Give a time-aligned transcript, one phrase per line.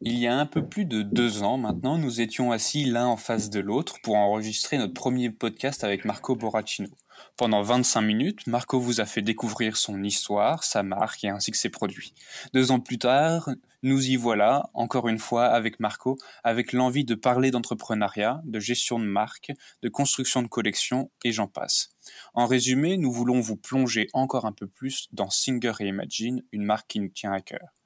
[0.00, 3.16] Il y a un peu plus de deux ans maintenant, nous étions assis l'un en
[3.16, 6.88] face de l'autre pour enregistrer notre premier podcast avec Marco Borracino.
[7.36, 11.56] Pendant 25 minutes, Marco vous a fait découvrir son histoire, sa marque et ainsi que
[11.56, 12.14] ses produits.
[12.54, 13.50] Deux ans plus tard,
[13.82, 19.00] nous y voilà, encore une fois avec Marco, avec l'envie de parler d'entrepreneuriat, de gestion
[19.00, 19.50] de marque,
[19.82, 21.88] de construction de collection et j'en passe.
[22.34, 26.64] En résumé, nous voulons vous plonger encore un peu plus dans Singer et Imagine, une
[26.64, 27.77] marque qui nous tient à cœur.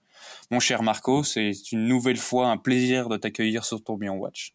[0.50, 4.54] Mon cher Marco, c'est une nouvelle fois un plaisir de t'accueillir sur Tourbillon Watch.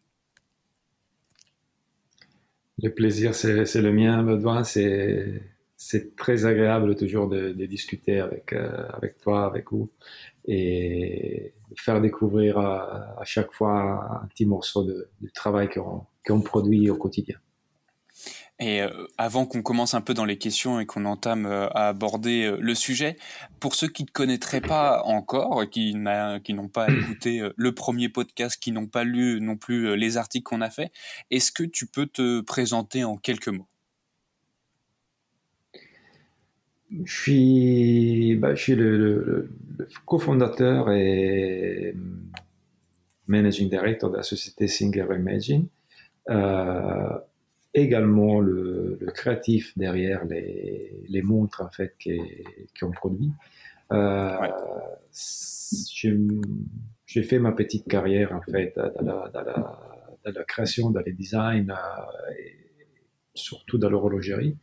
[2.80, 4.62] Le plaisir, c'est le mien, Baudouin.
[4.64, 9.90] C'est très agréable toujours de, discuter avec, euh, avec toi, avec vous,
[10.46, 17.36] et faire découvrir à, chaque fois un petit morceau de, travail qu'on produit au quotidien.
[18.60, 21.88] Et euh, avant qu'on commence un peu dans les questions et qu'on entame euh, à
[21.88, 23.16] aborder euh, le sujet,
[23.60, 28.72] pour ceux qui ne connaîtraient pas encore, qui n'ont pas écouté le premier podcast, qui
[28.72, 30.90] n'ont pas lu non plus les articles qu'on a fait,
[31.30, 33.68] est-ce que tu peux te présenter en quelques mots?
[37.04, 39.50] Je suis, bah, je suis le,
[40.06, 41.94] cofondateur et
[43.26, 45.68] managing director de la société Singer Imagine.
[46.30, 47.18] Euh,
[47.82, 51.94] également le, créatif derrière les, les, montres en fait
[52.78, 53.32] qu'on produit.
[53.92, 54.36] Euh,
[57.06, 59.80] J'ai fait ma petite carrière en fait dans la, dans la,
[60.24, 62.56] dans la création, dans les designs, euh, et
[63.34, 64.56] surtout dans l'horlogerie.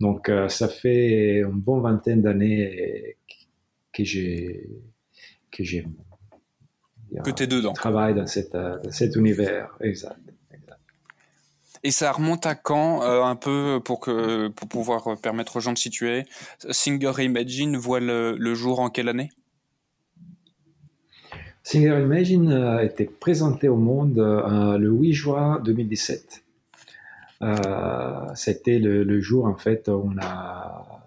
[0.00, 3.16] Donc euh, ça fait une bonne vingtaine d'années
[3.92, 4.68] que j'ai
[5.50, 5.86] que j'ai
[7.24, 7.72] que t'es dedans.
[7.72, 10.18] Travaille dans, cette, dans cet univers, exact.
[11.86, 15.72] Et ça remonte à quand, euh, un peu pour que pour pouvoir permettre aux gens
[15.72, 16.24] de situer?
[16.68, 19.30] Singer Imagine voit le, jour en quelle année?
[21.62, 26.42] Singer Imagine a été présenté au monde euh, le 8 juin 2017.
[27.42, 27.54] Euh,
[28.34, 31.04] c'était le, jour en fait où on a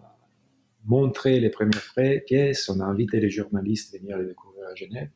[0.86, 1.94] montré les premières
[2.26, 5.10] pièces, on a invité les journalistes à venir les découvrir à Genève.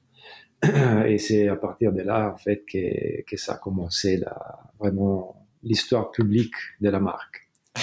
[1.07, 5.42] Et c'est à partir de là en fait que, que ça a commencé là, vraiment
[5.63, 7.49] l'histoire publique de la marque.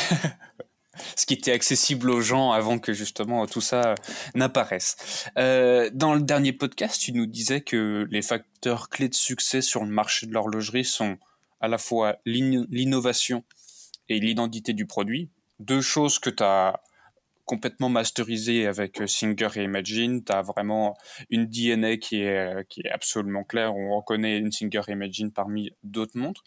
[1.17, 3.95] Ce qui était accessible aux gens avant que justement tout ça
[4.35, 5.27] n'apparaisse.
[5.39, 9.85] Euh, dans le dernier podcast, tu nous disais que les facteurs clés de succès sur
[9.85, 11.17] le marché de l'horlogerie sont
[11.61, 13.45] à la fois l'innovation
[14.09, 15.31] et l'identité du produit.
[15.59, 16.81] Deux choses que tu as
[17.45, 20.23] complètement masterisées avec Singer et Imagine.
[20.23, 20.97] Tu as vraiment
[21.31, 23.75] une DNA qui est, qui est absolument claire.
[23.75, 26.45] On reconnaît une Singer et Imagine parmi d'autres montres.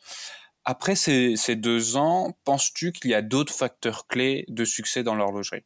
[0.65, 5.63] Après ces, deux ans, penses-tu qu'il y a d'autres facteurs clés de succès dans l'horlogerie?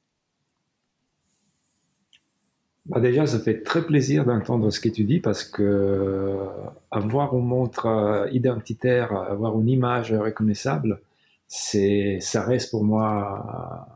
[2.88, 6.46] Bah déjà, ça fait très plaisir d'entendre ce que tu dis parce que euh,
[6.90, 11.02] avoir une montre euh, identitaire, avoir une image reconnaissable,
[11.48, 13.88] c'est, ça reste pour moi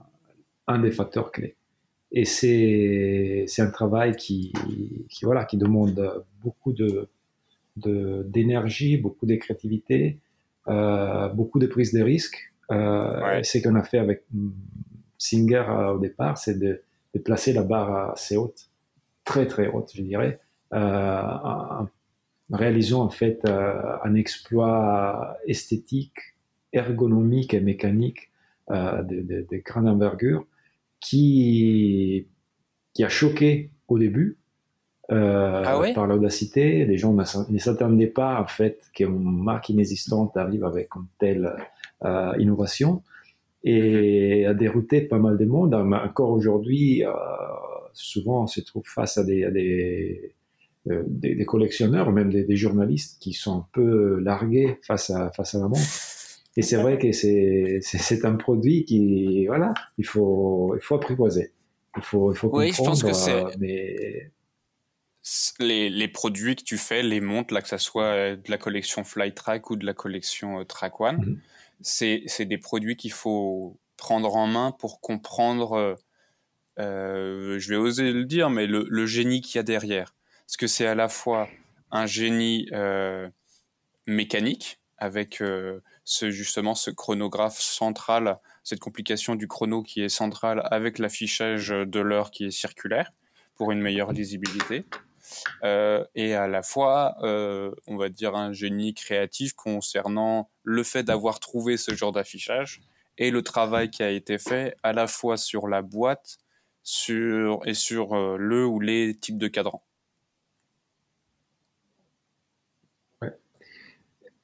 [0.67, 1.55] un des facteurs clés.
[2.11, 4.51] Et c'est, c'est un travail qui,
[5.23, 7.07] voilà, qui demande beaucoup de,
[7.77, 10.30] d'énergie, beaucoup de créativité, euh,
[10.67, 12.51] beaucoup de prises de risques.
[12.71, 14.23] Euh, Ce qu'on a fait avec
[15.17, 16.81] Singer euh, au départ, c'est de,
[17.13, 18.69] de, placer la barre assez haute,
[19.23, 20.39] très très haute, je dirais,
[20.71, 21.87] en
[22.51, 26.17] réalisant en fait un exploit esthétique,
[26.73, 28.31] ergonomique et mécanique
[28.69, 30.45] de, de, de, grande envergure
[31.01, 32.27] qui,
[32.93, 34.37] qui a choqué au début,
[35.11, 36.85] euh, ah par l'audacité.
[36.85, 41.53] Les gens ne s'attendaient pas en fait qu'une marque inexistante arrive avec une telle
[42.05, 43.03] euh, innovation
[43.63, 45.73] et a dérouté pas mal de monde.
[45.73, 47.11] Encore aujourd'hui, euh,
[47.93, 50.33] souvent on se trouve face à des, des,
[50.85, 55.67] des, collectionneurs, même des, journalistes qui sont un peu largués face à, face à la
[55.67, 55.81] montre.
[56.55, 61.51] Et c'est vrai que c'est un produit qui, voilà, il faut, il faut apprivoiser.
[61.97, 62.67] Il faut, il faut comprendre.
[62.67, 63.43] Oui, je pense que c'est.
[63.59, 64.31] Mais
[65.59, 68.57] les, les, produits que tu fais, les montres, là, que ça soit euh, de la
[68.57, 71.41] collection Flytrack ou de la collection euh, Track One, mhm.
[71.81, 75.97] c'est des produits qu'il faut prendre en main pour comprendre,
[76.79, 80.15] euh, je vais oser le dire, mais le, le génie qu'il y a derrière.
[80.47, 81.47] Parce que c'est à la fois
[81.91, 83.29] un génie euh,
[84.07, 90.61] mécanique, avec euh, ce, justement ce chronographe central, cette complication du chrono qui est centrale
[90.65, 93.11] avec l'affichage de l'heure qui est circulaire
[93.55, 94.85] pour une meilleure lisibilité.
[95.63, 101.03] Euh, et à la fois, euh, on va dire, un génie créatif concernant le fait
[101.03, 102.81] d'avoir trouvé ce genre d'affichage
[103.17, 106.37] et le travail qui a été fait à la fois sur la boîte
[106.83, 109.83] sur, et sur euh, le ou les types de cadrans.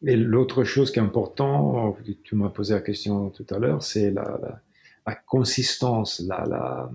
[0.05, 4.11] Et l'autre chose qui est importante, tu m'as posé la question tout à l'heure, c'est
[4.11, 4.61] la,
[5.07, 6.91] la, consistance, la, la,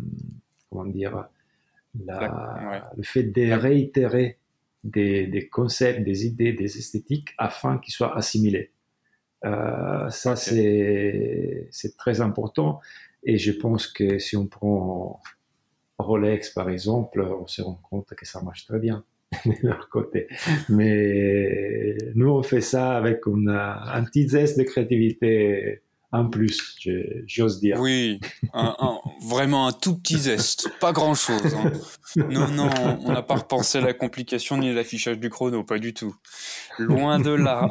[0.70, 1.26] comment dire,
[1.94, 4.38] le fait de réitérer
[4.84, 8.72] des, des, concepts, des idées, des esthétiques afin qu'ils soient assimilés.
[9.44, 12.80] Euh, ça, c'est très important.
[13.24, 15.20] Et je pense que si on prend
[15.98, 19.04] Rolex, par exemple, on se rend compte que ça marche très bien
[19.46, 20.26] de leur côté.
[20.68, 26.76] Mais nous, on fait ça avec une, un petit zeste de créativité en plus,
[27.26, 27.80] j'ose dire.
[27.80, 28.20] Oui,
[29.22, 31.54] vraiment un tout petit zeste, pas grand-chose.
[31.54, 31.72] Hein.
[32.16, 32.70] Non, non,
[33.04, 36.14] on n'a pas repensé la complication ni l'affichage du chrono, pas du tout.
[36.78, 37.68] Loin de là.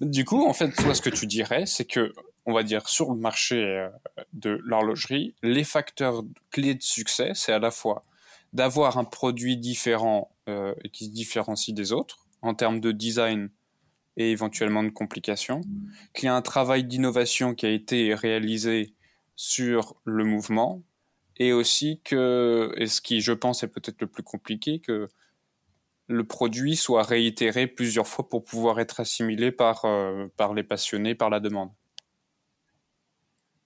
[0.00, 2.14] Du coup, en fait, toi, ce que tu dirais, c'est que,
[2.46, 3.88] on va dire, sur le marché euh,
[4.32, 8.04] de l'horlogerie, les facteurs clés de succès, c'est à la fois
[8.54, 13.50] d'avoir un produit différent euh, qui se différencie des autres en termes de design
[14.16, 15.60] et éventuellement de complications,
[16.14, 18.94] qu'il y a un travail d'innovation qui a été réalisé
[19.36, 20.82] sur le mouvement,
[21.38, 25.08] et aussi que, et ce qui je pense est peut-être le plus compliqué, que
[26.08, 31.14] le produit soit réitéré plusieurs fois pour pouvoir être assimilé par, euh, par les passionnés,
[31.14, 31.70] par la demande.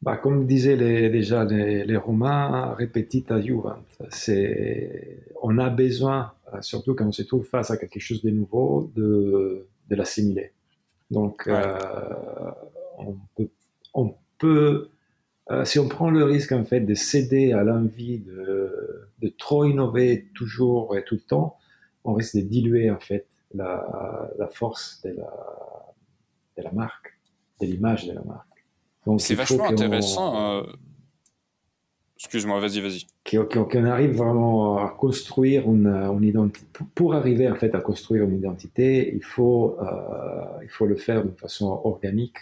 [0.03, 0.79] Bah, comme disaient
[1.11, 3.75] déjà les, les Romains, repetita juvent.
[5.43, 8.91] On a besoin, euh, surtout quand on se trouve face à quelque chose de nouveau,
[8.97, 10.53] de, de l'assimiler.
[11.11, 11.79] Donc, euh,
[12.99, 13.49] on peut,
[13.95, 14.89] on peut
[15.65, 20.29] si on prend le risque en fait de céder à l'envie de, de trop innover
[20.33, 21.57] toujours et tout le temps,
[22.05, 25.33] on risque de diluer en fait la, la force de la,
[26.57, 27.19] de la marque,
[27.61, 28.47] de l'image de la marque.
[29.19, 30.59] C'est vachement intéressant.
[30.59, 30.63] Euh,
[32.21, 33.07] excuse-moi, vas-y, vas-y.
[33.49, 36.67] Qu'on arrive vraiment à construire une, une, identité.
[36.95, 39.85] Pour arriver en fait à construire une identité, il faut, euh,
[40.63, 42.37] il faut le faire de façon organique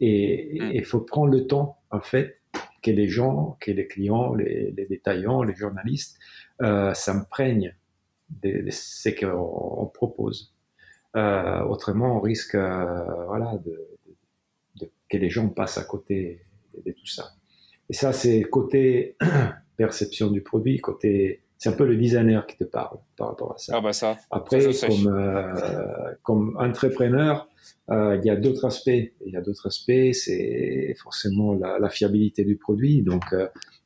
[0.00, 0.70] et mm.
[0.74, 2.38] il faut prendre le temps en fait
[2.82, 6.18] que les gens, que les clients, les, les détaillants, les journalistes
[6.60, 7.74] euh, s'imprègnent
[8.42, 10.54] de, ce qu'on propose.
[11.16, 16.44] Euh, autrement, on risque euh, voilà, de, que les gens passent à côté
[16.84, 17.32] de, tout ça.
[17.92, 19.16] Et ça, c'est côté
[19.76, 23.58] perception du produit, côté c'est un peu le designer qui te parle par rapport à
[23.58, 23.74] ça.
[23.76, 24.16] Ah bah ça.
[24.30, 27.46] Après, comme, euh, comme entrepreneur,
[27.90, 28.88] euh, il y a d'autres aspects.
[28.88, 33.02] Il y a d'autres aspects, c'est forcément la, fiabilité du produit.
[33.02, 33.22] Donc,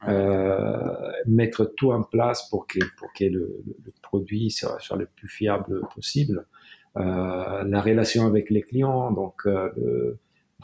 [0.08, 3.62] euh, mettre tout en place pour que, pour que le,
[4.03, 6.47] produit soit, soit, le plus fiable possible.
[6.94, 9.47] la relation avec les clients, donc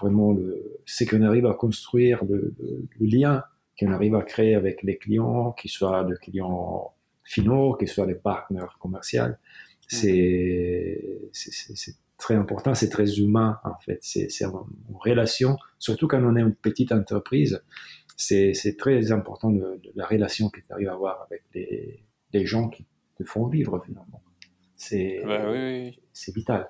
[0.03, 3.45] vraiment le, c'est qu'on arrive à construire le, le lien
[3.79, 6.95] qu'on arrive à créer avec les clients, qu'ils soient des clients
[7.25, 9.23] finaux, qu'ils soient des partenaires commerciaux.
[9.89, 13.99] C'est, c'est, très important, c'est très humain en fait.
[14.01, 14.55] C'est, c'est une,
[14.95, 17.63] relation, surtout quand on est une petite entreprise,
[18.17, 19.53] c'est, c'est très important
[19.95, 22.87] la relation que tu arrives à avoir avec les, les gens qui
[23.19, 24.23] te font vivre finalement.
[24.77, 26.69] C'est, bah oui, c'est vital.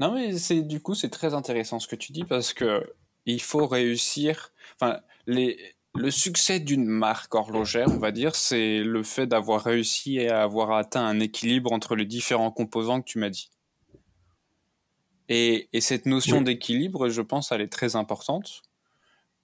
[0.00, 2.94] Non mais c'est du coup c'est très intéressant ce que tu dis parce que
[3.26, 4.52] il faut réussir.
[4.76, 5.58] Enfin les
[5.94, 10.72] le succès d'une marque horlogère, on va dire, c'est le fait d'avoir réussi à avoir
[10.72, 13.50] atteint un équilibre entre les différents composants que tu m'as dit.
[15.28, 18.62] Et, cette notion d'équilibre, je pense, elle est très importante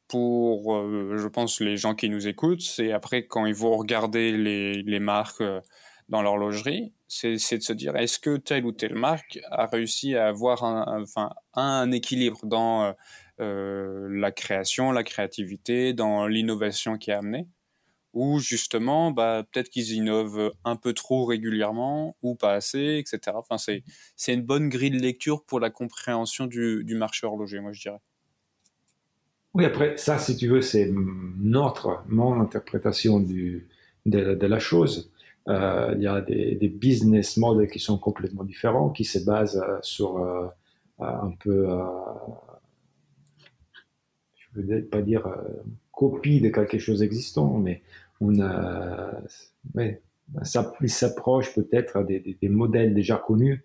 [0.09, 2.63] pour, euh, je pense, les gens qui nous écoutent.
[2.63, 5.61] C'est après, quand ils vont regarder les, marques euh,
[6.09, 10.29] dans l'horlogerie, c'est de se dire, est-ce que telle ou telle marque a réussi à
[10.29, 12.85] avoir un, enfin, un équilibre dans...
[12.85, 12.93] Euh,
[13.41, 17.49] euh, la création, la créativité, dans l'innovation qui est amenée,
[18.13, 23.37] ou justement, bah, peut-être qu'ils innovent un peu trop régulièrement ou pas assez, etc.
[23.37, 23.83] Enfin, c'est,
[24.33, 28.01] une bonne grille de lecture pour la compréhension du, du marché horloger, moi je dirais.
[29.55, 33.63] Oui, après, ça, si tu veux, c'est notre, mon interprétation de,
[34.07, 35.13] de la chose.
[35.49, 39.63] Euh, il y a des, des, business models qui sont complètement différents, qui se basent
[39.63, 40.19] euh, sur
[40.99, 41.69] un peu
[44.55, 47.83] je ne veux pas dire euh, copie de quelque chose existant, mais
[48.21, 49.21] on a,
[49.75, 50.03] ouais,
[50.43, 53.65] ça s'approche peut-être à des, des, modèles déjà connus.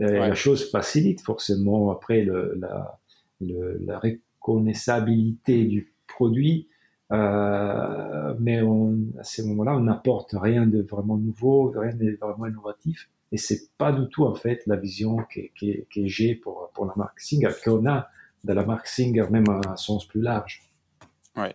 [0.00, 3.00] Euh, la chose facilite forcément après le, la,
[3.40, 6.68] le, la reconnaissabilité du produit,
[7.12, 8.60] euh, mais
[9.18, 13.08] à ce moment-là, on n'apporte rien de vraiment nouveau, rien de vraiment innovatif.
[13.32, 15.40] Et c'est pas du tout en fait la vision que,
[15.94, 18.08] j'ai pour, la marque Singer, qu'on a
[18.44, 20.62] de la marque Singer, même à un sens plus large.
[21.36, 21.54] Ouais.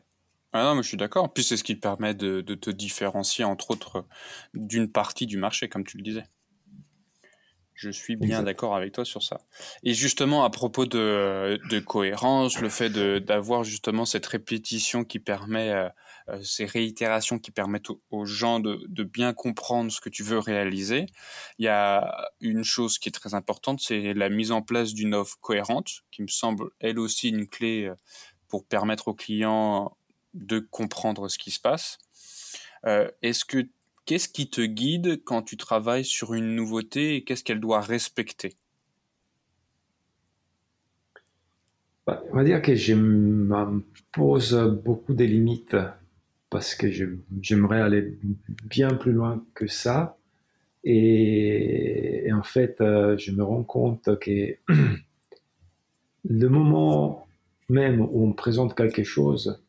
[0.54, 1.32] Ah non, mais je suis d'accord.
[1.32, 4.06] Puis c'est ce qui permet de, te différencier, entre autres,
[4.54, 6.26] d'une partie du marché, comme tu le disais.
[7.82, 9.42] Je suis bien d'accord avec toi sur ça.
[9.82, 15.72] Et justement, à propos de, de cohérence, le fait d'avoir justement cette répétition qui permet,
[15.72, 15.90] euh,
[16.30, 20.38] euh, ces réitérations qui permettent aux, gens de, de, bien comprendre ce que tu veux
[20.38, 21.08] réaliser,
[21.58, 25.16] il y a une chose qui est très importante, c'est la mise en place d'une
[25.16, 27.96] offre cohérente, qui me semble elle aussi une clé euh,
[28.48, 29.98] pour permettre aux clients
[30.36, 31.98] de comprendre ce qui se passe.
[32.86, 33.68] Euh, Est-ce que
[34.12, 38.58] Qu'est-ce qui te guide quand tu travailles sur une nouveauté et qu'est-ce qu'elle doit respecter?
[42.06, 44.54] Bah, On va dire que je m'impose
[44.84, 45.78] beaucoup de limites
[46.50, 46.88] parce que
[47.42, 48.20] j'aimerais aller
[48.66, 50.18] bien plus loin que ça.
[50.84, 54.58] Et, en fait, euh, je me rends compte que
[56.26, 57.30] le moment
[57.70, 59.64] même où on présente quelque chose,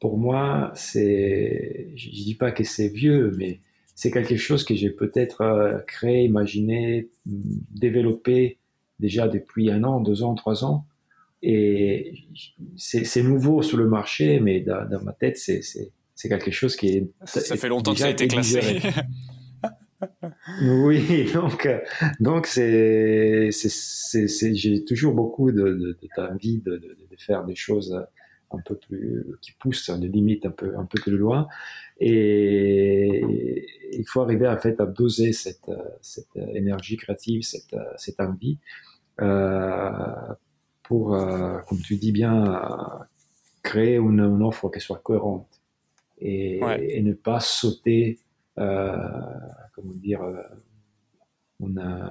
[0.00, 3.60] pour moi, c'est, je dis pas que c'est vieux, mais
[3.94, 8.58] c'est quelque chose que j'ai peut-être euh, créé, imaginé, développé
[9.00, 10.86] déjà depuis un an, deux ans, trois ans.
[11.42, 12.14] Et
[12.76, 17.10] c'est nouveau sur le marché, mais dans, ma tête, c'est quelque chose qui est.
[17.24, 18.60] Ça fait longtemps que ça a été classé.
[20.62, 21.68] oui, donc
[22.20, 28.00] donc c'est j'ai toujours beaucoup d'envie de, de, de, de, faire des choses
[28.50, 31.48] un peu plus, qui pousse les limites un peu, un peu plus loin.
[32.00, 38.58] Et il faut arriver en fait à doser cette, cette énergie créative, cette, cette envie,
[39.20, 40.34] euh,
[40.82, 43.06] pour, euh, comme tu dis bien,
[43.62, 45.60] créer une, offre qui soit cohérente
[46.18, 48.18] et, et ne pas sauter,
[48.58, 48.96] euh,
[49.74, 50.22] comment dire,
[51.60, 52.10] une,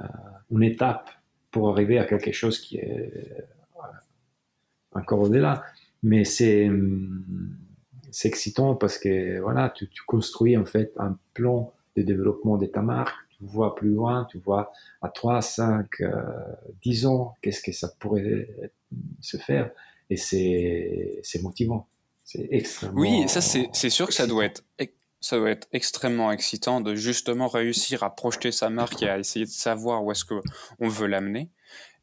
[0.51, 1.09] une étape
[1.49, 3.47] pour arriver à quelque chose qui est
[4.91, 5.63] encore au-delà.
[6.03, 6.69] Mais c'est
[8.11, 12.81] c'est excitant parce que voilà, tu, construis en fait un plan de développement de ta
[12.81, 13.15] marque.
[13.37, 15.87] Tu vois plus loin, tu vois à 3, 5,
[16.81, 18.49] 10 ans, qu'est-ce que ça pourrait
[19.21, 19.69] se faire.
[20.09, 21.87] Et c'est motivant.
[22.23, 22.99] C'est extrêmement.
[22.99, 24.63] Oui, ça c'est sûr que ça doit être
[25.19, 29.45] ça doit être extrêmement excitant de justement réussir à projeter sa marque et à essayer
[29.45, 30.35] de savoir où est-ce que
[30.79, 31.49] on veut l'amener.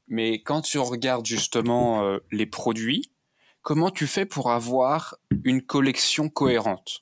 [0.08, 3.10] Mais quand tu regardes justement euh, les produits,
[3.64, 7.00] comment tu fais pour avoir une collection cohérente?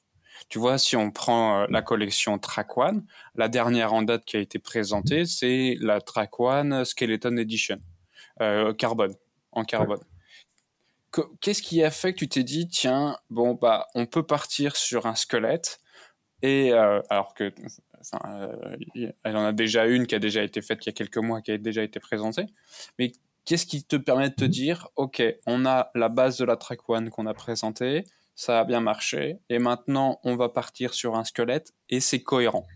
[0.49, 3.04] Tu vois, si on prend euh, la collection Track One,
[3.35, 7.81] la dernière en date qui a été présentée, c'est la Track One Skeleton Edition,
[8.40, 9.14] euh, carbone,
[9.50, 10.00] en carbone.
[11.40, 15.07] Qu'est-ce qui a fait que tu t'es dit, tiens, bon, bah, on peut partir sur
[15.07, 15.81] un squelette,
[16.40, 17.52] et euh, alors que,
[18.25, 18.76] euh,
[19.23, 21.42] elle en a déjà une qui a déjà été faite il y a quelques mois,
[21.42, 22.47] qui a déjà été présentée,
[22.99, 23.12] mais
[23.45, 26.89] qu'est-ce qui te permet de te dire, OK, on a la base de la Track
[26.89, 31.25] One qu'on a présentée, ça a bien marché, et maintenant on va partir sur un
[31.25, 32.67] squelette, et c'est cohérent.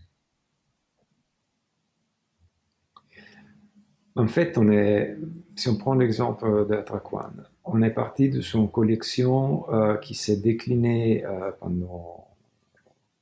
[4.15, 5.15] En fait, on est,
[5.55, 9.97] si on prend l'exemple de la Track One, on est parti de son collection euh,
[9.97, 12.27] qui s'est déclinée euh, pendant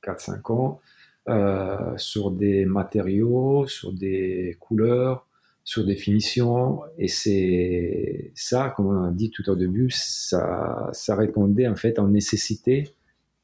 [0.04, 0.80] 4-5 ans
[1.28, 5.25] euh, sur des matériaux, sur des couleurs,
[5.66, 6.80] sur définition.
[6.96, 11.98] Et c'est ça, comme on a dit tout au début, ça, ça répondait en fait
[11.98, 12.88] en nécessité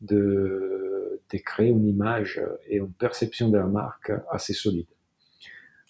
[0.00, 4.86] de, de créer une image et une perception de la marque assez solide.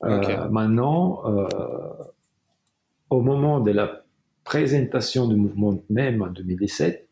[0.04, 1.46] Euh, maintenant, euh,
[3.10, 4.02] au moment de la
[4.42, 7.06] présentation du mouvement même en 2017,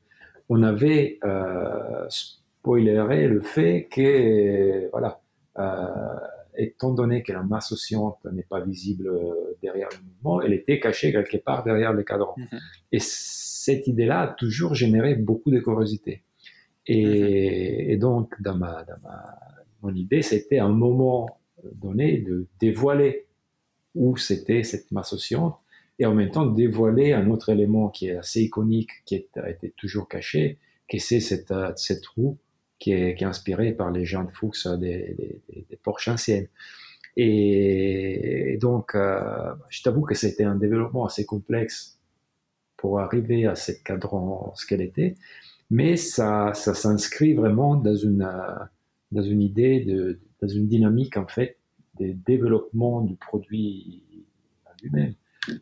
[0.48, 5.20] on avait euh, spoiléré le fait que, voilà,
[5.58, 5.86] euh,
[6.56, 10.80] étant donné que la masse oscillante n'est pas visible euh, derrière le mouvement, elle était
[10.80, 12.34] cachée quelque part derrière le cadran.
[12.36, 12.58] Mhm.
[12.92, 16.22] Et cette idée-là a toujours généré beaucoup de curiosité.
[16.86, 17.90] Et, mhm.
[17.90, 19.24] et donc, dans, ma, dans ma,
[19.82, 21.40] mon idée, c'était un moment
[21.74, 23.26] donné de dévoiler
[23.94, 25.56] où c'était cette masse oscillante
[25.98, 29.74] et en même temps dévoiler un autre élément qui est assez iconique, qui a été
[29.76, 32.38] toujours caché, qui c'est cette, cette roue
[32.80, 36.48] qui est, inspiré par les gens de Fuchs des, des, des Porsche anciennes.
[37.16, 41.98] Et, donc, euh, je t'avoue que c'était un développement assez complexe
[42.76, 45.16] pour arriver à cette cadran ce qu'elle était,
[45.70, 48.28] mais ça, ça s'inscrit vraiment dans une,
[49.12, 51.58] dans une idée, de, dans une dynamique en fait
[51.98, 54.02] des développements du produit
[54.82, 55.14] lui-même.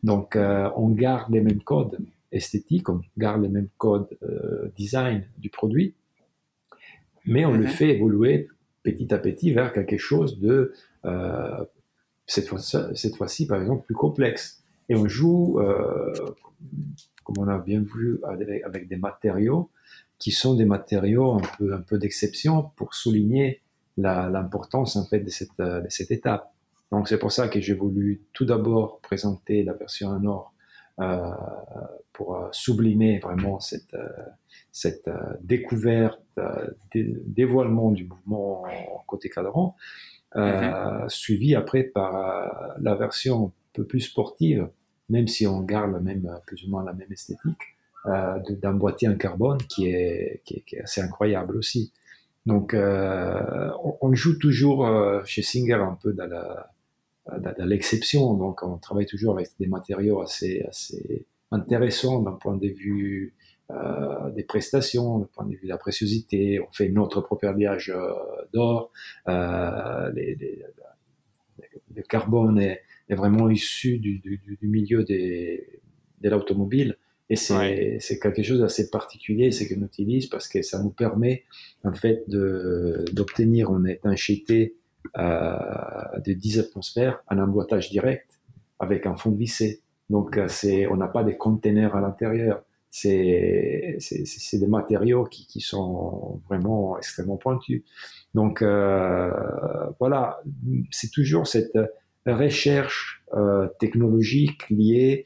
[0.02, 1.98] Donc, euh, on garde les mêmes codes
[2.30, 5.94] esthétiques, on garde les mêmes codes euh, design du produit,
[7.28, 7.68] mais on le mhm.
[7.68, 8.48] fait évoluer
[8.82, 10.72] petit à petit vers quelque chose de,
[11.04, 11.64] euh,
[12.26, 14.62] cette fois-ci, fois par exemple, plus complexe.
[14.88, 16.12] Et on joue, euh,
[17.24, 19.68] comme on a bien vu, avec, avec, des matériaux
[20.18, 23.60] qui sont des matériaux un peu, un peu d'exception pour souligner
[23.98, 26.52] l'importance en fait de cette, de cette étape.
[26.90, 30.54] Donc c'est pour ça que j'ai voulu tout d'abord présenter la version en or
[32.12, 34.08] pour euh, sublimer vraiment cette, euh,
[34.72, 35.08] cette
[35.40, 36.20] découverte,
[36.94, 38.64] dévoilement du mouvement
[39.06, 39.76] côté cadran,
[40.34, 41.08] mm-hmm.
[41.08, 44.68] suivi après par la version un peu plus sportive,
[45.08, 49.58] même si on garde même, plus ou moins la même esthétique, d'un boîtier en carbone
[49.68, 51.92] qui est, qui est, assez incroyable aussi.
[52.46, 54.88] Donc, on, joue toujours
[55.24, 56.70] chez Singer un peu dans la,
[57.36, 58.34] dans l'exception.
[58.34, 63.34] Donc, on travaille toujours avec des matériaux assez, assez intéressants d'un point de vue
[63.70, 66.60] euh, des prestations, d'un point de vue de la préciosité.
[66.60, 68.12] On fait notre propre habillage euh,
[68.54, 68.90] d'or.
[69.28, 70.10] Euh,
[71.94, 75.80] le carbone est, est, vraiment issu du, du, du milieu des,
[76.20, 76.96] de l'automobile.
[77.30, 81.44] Et c'est quelque chose d'assez particulier, c'est qu'on utilise parce que ça nous permet
[81.84, 84.77] en fait d'obtenir une étanchéité euh,
[85.16, 88.38] de 10 atmosphères un emboîtage direct
[88.78, 89.82] avec un fond vissé.
[90.10, 92.62] Donc, euh, c'est, on n'a pas des containers à l'intérieur.
[92.90, 97.82] C'est, c'est, des matériaux qui, qui, sont vraiment extrêmement pointus.
[98.34, 99.30] Donc, euh,
[100.00, 100.40] voilà,
[100.90, 101.78] c'est toujours cette
[102.24, 105.24] recherche euh, technologique liée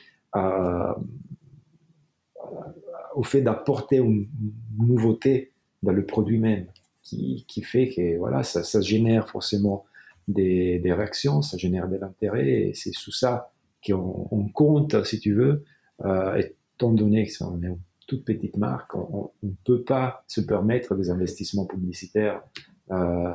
[3.14, 4.28] au fait d'apporter une
[4.76, 5.52] nouveauté
[5.84, 6.66] dans le produit même
[7.02, 9.84] qui, qui fait que voilà, ça, ça génère forcément
[10.28, 13.50] des, des, réactions, ça génère de l'intérêt, et c'est sous ça
[13.84, 15.64] qu'on on compte, si tu veux,
[16.04, 20.40] euh, étant donné que on est une toute petite marque, on ne peut pas se
[20.40, 22.42] permettre des investissements publicitaires
[22.90, 23.32] euh,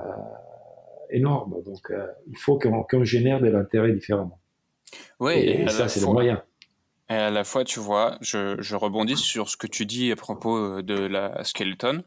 [1.09, 1.61] énormes.
[1.63, 4.39] Donc, euh, il faut qu'on génère de l'intérêt différemment.
[5.19, 6.43] Oui, et ça, c'est le moyen.
[7.09, 10.17] Et à la fois, tu vois, je, je, rebondis sur ce que tu dis à
[10.17, 12.03] propos euh, de la Skeleton,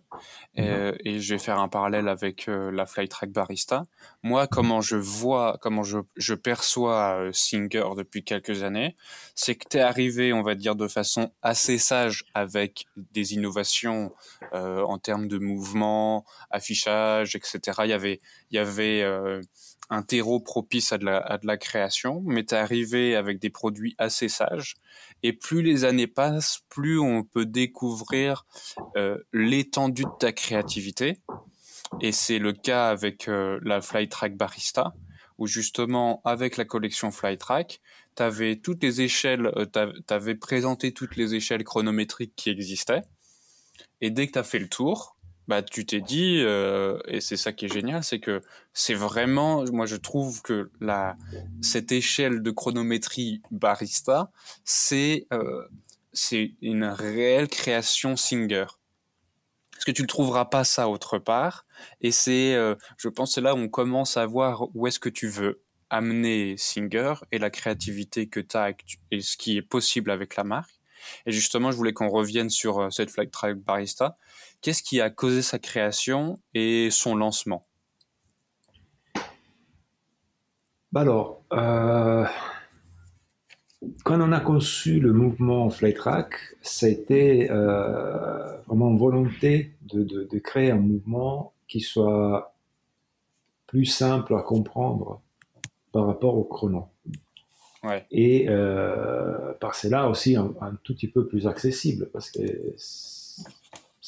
[0.56, 0.96] et, mhm.
[1.04, 3.84] et je vais faire un parallèle avec euh, la Flytrack Barista.
[4.22, 8.96] Moi, comment je vois, comment je, je perçois euh, Singer depuis quelques années,
[9.34, 14.12] c'est que tu es arrivé, on va dire, de façon assez sage avec des innovations
[14.52, 17.60] euh, en termes de mouvement, affichage, etc.
[17.84, 19.02] Il y avait, il y avait
[19.88, 23.40] un terreau propice à de la, à de la création, mais tu es arrivé avec
[23.40, 24.76] des produits assez sages.
[25.22, 28.46] Et plus les années passent, plus on peut découvrir
[28.96, 31.18] euh, l'étendue de ta créativité.
[32.00, 34.94] Et c'est le cas avec euh, la Flytrack Barista,
[35.38, 37.80] où justement, avec la collection Flytrack,
[38.16, 43.02] tu toutes les échelles, euh, tu avais présenté toutes les échelles chronométriques qui existaient.
[44.00, 45.16] Et dès que tu as fait le tour,
[45.50, 48.40] bah, tu t'es dit, euh, et c'est ça qui est génial, c'est que
[48.72, 51.16] c'est vraiment, moi je trouve que la,
[51.60, 54.30] cette échelle de chronométrie barista,
[54.64, 55.66] c'est euh,
[56.12, 58.66] c'est une réelle création Singer.
[59.72, 61.66] Parce que tu ne trouveras pas ça autre part.
[62.00, 65.08] Et c'est, euh, je pense, c'est là où on commence à voir où est-ce que
[65.08, 68.70] tu veux amener Singer et la créativité que tu as
[69.10, 70.78] et ce qui est possible avec la marque.
[71.26, 74.16] Et justement, je voulais qu'on revienne sur cette Flag Track Barista.
[74.62, 77.66] Qu'est-ce qui a causé sa création et son lancement?
[80.92, 82.26] Bah Alors, euh,
[84.04, 90.02] quand on a conçu le mouvement Flytrack, ça a été euh, vraiment une volonté de,
[90.02, 92.54] de, créer un mouvement qui soit
[93.66, 95.22] plus simple à comprendre
[95.92, 96.88] par rapport au chrono.
[98.10, 102.42] Et euh, par cela aussi un, tout petit peu plus accessible, parce que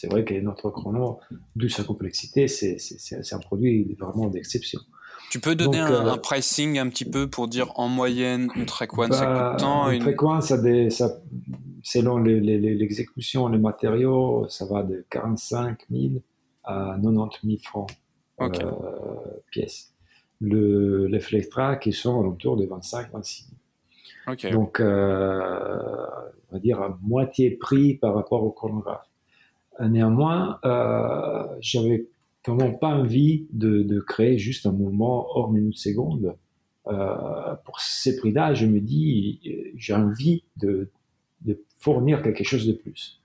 [0.02, 1.20] c'est vrai que notre chrono,
[1.54, 4.80] d'où sa complexité, c'est un produit vraiment d'exception.
[5.30, 8.98] Tu peux donner un, euh, pricing un petit peu pour dire en moyenne une track
[8.98, 10.58] one ça bah, coûte tant Une track one, ça,
[10.90, 11.20] ça,
[11.84, 16.14] selon l'exécution, les, matériaux, ça va de 45 000
[16.64, 17.88] à 90 000 francs
[18.40, 18.50] euh,
[19.52, 19.92] pièce.
[20.40, 23.44] Le, les flex track, ils sont autour de 25-26
[24.26, 24.50] 000.
[24.50, 25.78] Donc, euh,
[26.50, 29.12] on va dire à moitié prix par rapport au chronographe.
[29.80, 32.06] Néanmoins, euh, j'avais
[32.46, 36.37] vraiment pas envie de, de, créer juste un mouvement hors minute seconde.
[36.88, 39.40] Euh, pour ces prix-là, je me dis,
[39.76, 40.90] j'ai envie de,
[41.42, 43.20] de, fournir quelque chose de plus.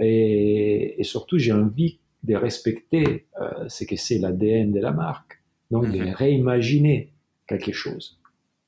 [0.00, 5.40] Et, et surtout, j'ai envie de respecter euh, ce que c'est l'ADN de la marque,
[5.70, 6.10] donc de mhm.
[6.10, 7.12] réimaginer
[7.46, 8.18] quelque chose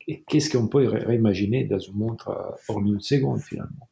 [0.06, 3.88] et qu'est-ce qu'on peut réimaginer dans une montre euh, hors minute seconde finalement?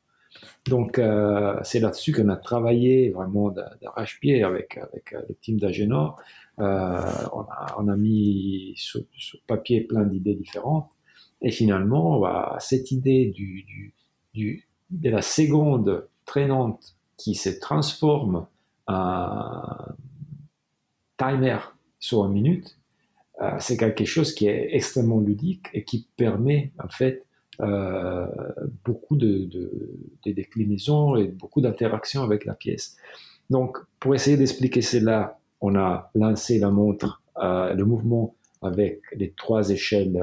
[0.66, 6.20] Donc euh, c'est là-dessus qu'on a travaillé vraiment d'arrache-pied avec, avec euh, le team d'Agenor.
[6.58, 7.00] Euh,
[7.32, 9.00] on, a, on, a, mis sur,
[9.46, 10.90] papier plein d'idées différentes.
[11.40, 13.94] Et finalement, bah, cette idée du,
[14.90, 18.46] de la seconde traînante qui se transforme
[18.86, 19.62] en
[21.16, 21.58] timer
[21.98, 22.78] sur une minute,
[23.58, 27.24] c'est quelque chose qui est extrêmement ludique et qui permet en fait
[28.84, 32.96] beaucoup de, de, déclinaisons et beaucoup d'interactions avec la pièce.
[33.50, 39.70] Donc, pour essayer d'expliquer cela, on a lancé la montre, le mouvement avec les trois
[39.70, 40.20] échelles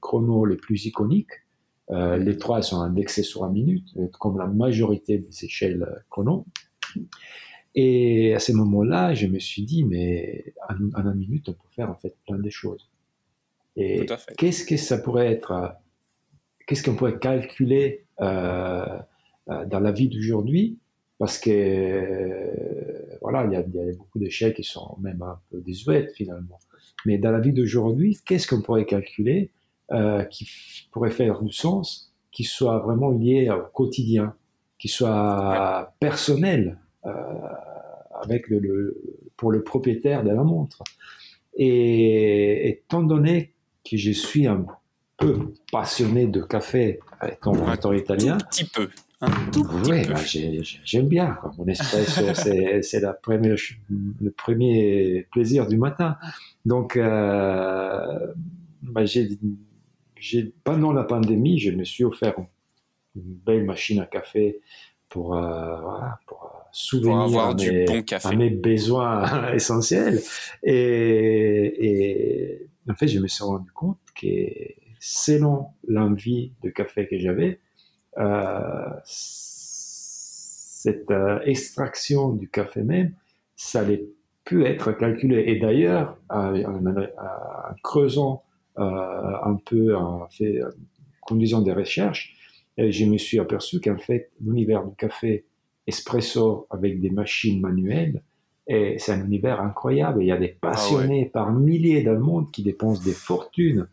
[0.00, 1.44] chrono les plus iconiques.
[1.90, 3.86] les trois sont indexées sur un minute,
[4.18, 6.44] comme la majorité des échelles chrono.
[7.74, 11.90] Et à ce moment-là, je me suis dit, mais en, une minute, on peut faire
[11.90, 12.90] en fait plein de choses.
[13.76, 15.74] Et qu'est-ce que ça pourrait être
[16.66, 18.84] Qu'est-ce qu'on pourrait calculer euh,
[19.48, 20.78] euh, dans la vie d'aujourd'hui?
[21.18, 26.12] Parce que euh, voilà, il y, a, beaucoup d'échecs qui sont même un peu désuètes
[26.14, 26.58] finalement.
[27.04, 29.50] Mais dans la vie d'aujourd'hui, qu'est-ce qu'on pourrait calculer
[30.30, 30.48] qui
[30.92, 34.34] pourrait faire du sens, qui soit vraiment lié au quotidien,
[34.78, 37.10] qui soit personnel euh,
[38.22, 38.96] avec le,
[39.36, 40.82] pour le propriétaire de la montre?
[41.54, 43.52] Et étant donné
[43.88, 44.64] que je suis un
[45.20, 48.34] peu passionné de café, étant un italien.
[48.34, 48.88] Un petit peu.
[49.86, 50.14] oui, bah,
[50.84, 51.38] j'aime bien.
[51.58, 52.34] Mon espresso,
[52.82, 56.16] c'est le premier plaisir du matin.
[56.64, 58.32] Donc, euh,
[58.82, 59.02] bah,
[60.64, 62.34] pendant la pandémie, je me suis offert
[63.14, 64.60] une belle machine à café
[65.08, 70.20] pour, euh, voilà, pour euh, souvenir à, mes, bon à, mes, besoins essentiels.
[70.62, 74.26] Et, et, en fait, je me suis rendu compte que
[75.00, 77.58] selon l'envie de café que j'avais,
[78.18, 78.90] euh,
[80.82, 83.14] cette euh, extraction du café même,
[83.56, 84.04] ça allait
[84.44, 85.44] pu être calculé.
[85.48, 86.52] Et d'ailleurs, en,
[87.82, 88.44] creusant
[88.76, 90.70] un peu, en, fait, en
[91.22, 92.36] conduisant des recherches,
[92.78, 95.44] je me suis aperçu qu'en fait, l'univers du café
[95.86, 98.22] espresso avec des machines manuelles,
[98.66, 100.22] c'est un univers incroyable.
[100.22, 103.86] Il y a des ah passionnés par milliers dans le monde qui dépensent des fortunes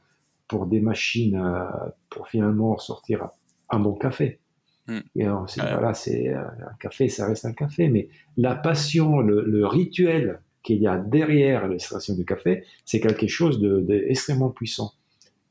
[0.47, 1.65] pour des machines euh,
[2.09, 3.29] pour finalement sortir
[3.69, 4.39] un bon café.
[4.87, 4.99] Hmm.
[5.15, 8.07] Et voilà, c'est euh, un café, ça reste un café, mais
[8.37, 14.49] la passion, le, rituel qu'il y a derrière l'extraction du café, c'est quelque chose d'extrêmement
[14.49, 14.93] puissant.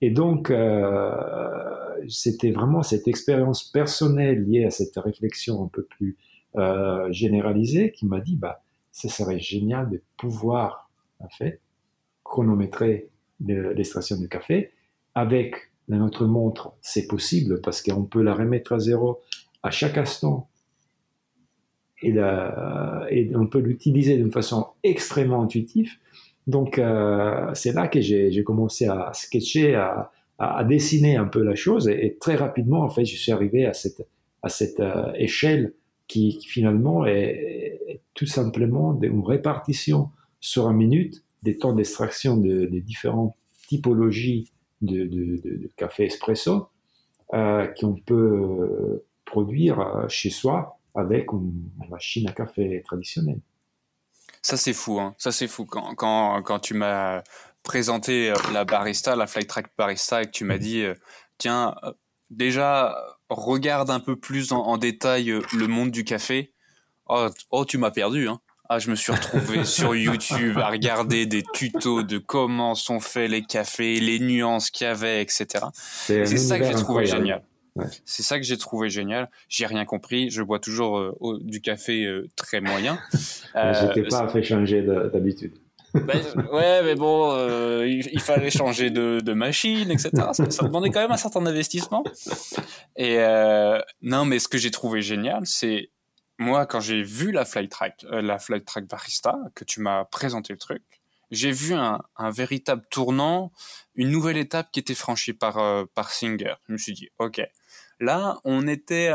[0.01, 1.11] Et donc, euh,
[2.09, 6.17] c'était vraiment cette expérience personnelle liée à cette réflexion un peu plus
[6.57, 11.61] euh, généralisée qui m'a dit, bah, ça serait génial de pouvoir, en fait,
[12.25, 13.09] chronométrer
[13.41, 14.73] l'extraction du café.
[15.17, 19.23] Avec notre montre, c'est possible parce qu'on peut la remettre à zéro
[19.63, 20.51] à chaque instant
[22.03, 22.15] et,
[23.35, 25.93] on peut l'utiliser d'une façon extrêmement intuitive.
[26.47, 29.75] Donc, euh, c'est là que j'ai commencé à sketcher,
[30.39, 31.89] à, dessiner un peu la chose.
[31.89, 35.73] Et, très rapidement, en fait, je suis arrivé à cette, euh, échelle
[36.09, 42.83] qui, finalement est, tout simplement une répartition sur une minute des temps d'extraction de, des
[42.83, 43.35] différentes
[43.69, 44.53] typologies
[44.83, 46.69] de, café espresso
[47.35, 53.41] euh, qu'on peut produire chez soi avec une machine à café traditionnelle.
[54.43, 55.01] Ça, c'est fou.
[55.01, 55.15] Hein.
[55.19, 55.67] Ça, c'est fou.
[55.67, 57.23] Quand, quand, quand tu m'as
[57.67, 60.95] présenté euh, la barista, la Flight Track Barista, et que tu m'as dit, euh,
[61.37, 61.93] tiens, euh,
[62.31, 62.97] déjà,
[63.29, 66.55] regarde un peu plus en, détail le monde du café.
[67.09, 68.29] Oh, oh tu m'as perdu.
[68.29, 68.41] Hein.
[68.69, 73.31] Ah, je me suis retrouvé sur YouTube à regarder des tutos de comment sont faits
[73.31, 75.67] les cafés, les nuances qu'il y avait, etc.
[75.79, 77.43] C'est ça que j'ai trouvé génial.
[78.05, 79.29] C'est ça que j'ai trouvé génial.
[79.49, 80.31] J'ai rien compris.
[80.31, 82.99] Je bois toujours euh, du café euh, très moyen.
[83.55, 85.55] Euh, J'étais pas fait changer d'habitude.
[85.95, 86.21] Ben,
[86.53, 87.35] ouais, mais bon,
[87.87, 90.11] il, fallait changer de, machine, etc.
[90.33, 92.05] Ça, demandait quand même un certain investissement.
[92.97, 93.17] Et
[94.03, 95.89] non, mais ce que j'ai trouvé génial, c'est
[96.39, 100.53] moi quand j'ai vu la Flight Track, la Flight Track Barista, que tu m'as présenté
[100.53, 100.83] le truc,
[101.31, 103.53] j'ai vu un, un, véritable tournant,
[103.97, 105.59] une nouvelle étape qui était franchie par
[105.95, 106.55] par Singer.
[106.69, 107.41] Je me suis dit, ok,
[108.01, 109.13] Là, on était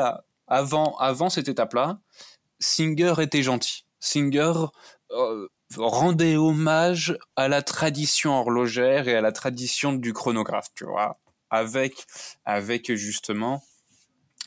[0.47, 1.99] avant, avant cette étape-là,
[2.59, 3.85] Singer était gentil.
[3.99, 4.53] Singer
[5.11, 11.19] euh, rendait hommage à la tradition horlogère et à la tradition du chronographe, tu vois,
[11.49, 12.05] avec,
[12.45, 13.63] avec justement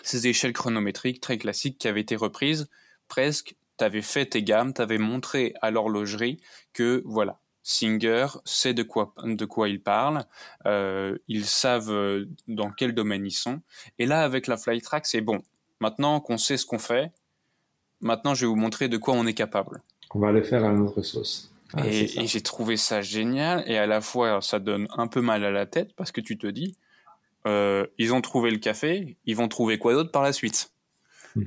[0.04, 2.68] ces échelles chronométriques très classiques qui avaient été reprises.
[3.08, 6.40] Presque, tu avais fait tes gammes, tu avais montré à l'horlogerie
[6.72, 10.24] que voilà, Singer sait de quoi, de quoi ils parlent,
[10.66, 13.62] euh, ils savent euh, dans quel domaine ils sont.
[13.98, 15.42] Et là, avec la Flytrack, c'est bon.
[15.80, 17.10] Maintenant qu'on sait ce qu'on fait,
[18.00, 19.82] maintenant je vais vous montrer de quoi on est capable.
[20.14, 21.50] On va le faire à notre sauce.
[21.84, 25.50] et, j'ai trouvé ça génial, et à la fois ça donne un peu mal à
[25.50, 26.76] la tête parce que tu te dis,
[27.46, 30.70] euh, ils ont trouvé le café, ils vont trouver quoi d'autre par la suite.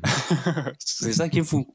[0.80, 1.68] C'est ça qui est fou.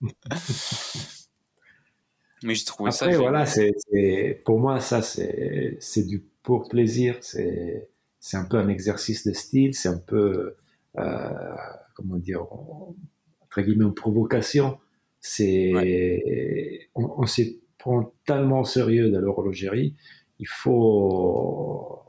[2.43, 3.19] Mais j'ai trouvé Après, ça.
[3.19, 7.89] voilà, c'est, pour moi, ça, c'est, du pour plaisir, c'est
[8.33, 10.57] un peu un exercice de style, c'est un peu,
[10.99, 11.55] euh,
[11.95, 14.79] comment dire, entre guillemets, une provocation.
[15.21, 19.95] C'est, on, on s'y prend tellement au sérieux dans l'horlogerie,
[20.39, 22.02] il faut,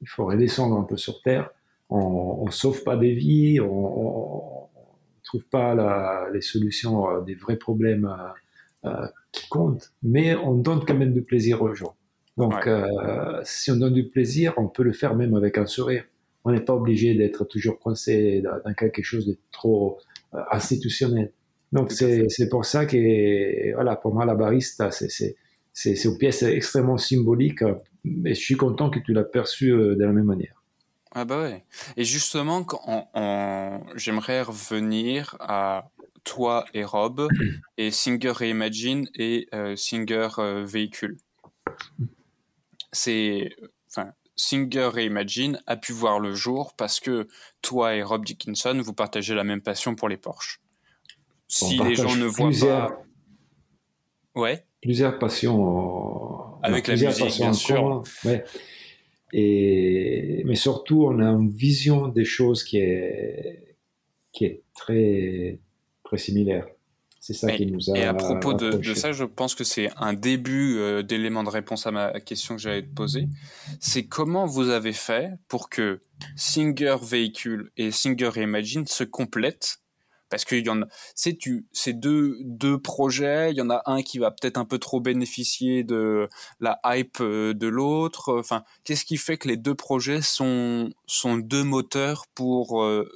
[0.00, 1.50] il faut redescendre un peu sur terre.
[1.90, 7.34] On, ne sauve pas des vies, on, ne trouve pas la, les solutions à des
[7.34, 8.28] vrais problèmes euh,
[8.84, 11.96] euh, qui comptent, mais on donne quand même du plaisir aux gens.
[12.36, 16.04] Donc, euh, si on donne du plaisir, on peut le faire même avec un sourire.
[16.44, 19.98] On n'est pas obligé d'être toujours coincé dans quelque chose de trop
[20.34, 21.32] euh, institutionnel.
[21.72, 27.64] Donc, c'est pour ça que, voilà, pour moi, la barista, c'est une pièce extrêmement symbolique.
[28.24, 30.62] Et je suis content que tu l'as perçu euh, de la même manière.
[31.12, 31.64] Ah bah ouais.
[31.96, 32.66] Et justement,
[33.96, 35.90] j'aimerais revenir à
[36.22, 37.28] toi et Rob
[37.78, 40.28] et Singer Reimagine et Singer
[40.64, 41.16] Véhicule
[42.92, 43.50] c'est,
[43.88, 47.28] enfin, Singer et Imagine a pu voir le jour parce que
[47.62, 50.60] toi et Rob Dickinson, vous partagez la même passion pour les Porsche.
[51.48, 53.02] Si les gens ne voient pas.
[54.34, 54.64] Ouais.
[54.82, 56.47] Plusieurs passions.
[56.62, 58.02] Avec la musique, bien sûr.
[59.32, 63.76] Et, mais surtout, on a une vision des choses qui est,
[64.32, 65.58] qui est très,
[66.02, 66.66] très similaire.
[67.20, 67.98] C'est ça qui nous a.
[67.98, 71.86] Et à propos de, ça, je pense que c'est un début euh, d'élément de réponse
[71.86, 73.28] à ma question que j'allais te poser.
[73.80, 76.00] C'est comment vous avez fait pour que
[76.36, 79.80] Singer Véhicule et Singer Imagine se complètent
[80.30, 80.70] parce qu'il y
[81.14, 82.36] c'est tu, c'est deux,
[82.82, 83.50] projets.
[83.50, 86.28] Il y en a un qui va peut-être un peu trop bénéficier de
[86.60, 88.38] la hype euh, de l'autre.
[88.38, 90.90] Enfin, qu'est-ce qui fait que les deux projets sont,
[91.38, 93.08] deux moteurs pour euh,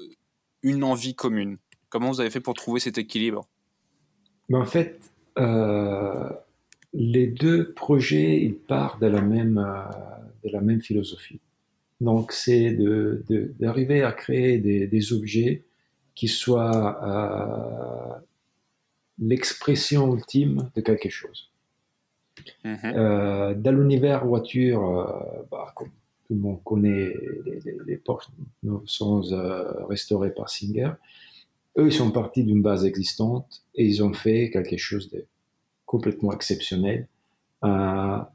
[0.62, 1.58] une envie commune?
[1.90, 3.48] Comment vous avez fait pour trouver cet équilibre?
[4.52, 5.00] en fait,
[5.38, 6.28] euh,
[6.92, 11.40] les deux projets, partent de la même, philosophie.
[12.00, 12.76] Donc, c'est
[13.60, 15.64] d'arriver à créer des, objets
[16.14, 18.18] qui soient euh,
[19.18, 21.50] l'expression ultime de quelque chose.
[22.64, 23.60] Mm-hmm.
[23.60, 25.90] dans l'univers voiture, bah, comme
[26.26, 28.28] tout le monde connaît, les, les, les Porsche
[28.86, 29.22] sont
[29.88, 30.92] restaurés par Singer.
[31.76, 35.26] Eux, ils sont partis d'une base existante et ils ont fait quelque chose de
[35.92, 37.06] complètement exceptionnel,
[37.64, 38.28] euh, en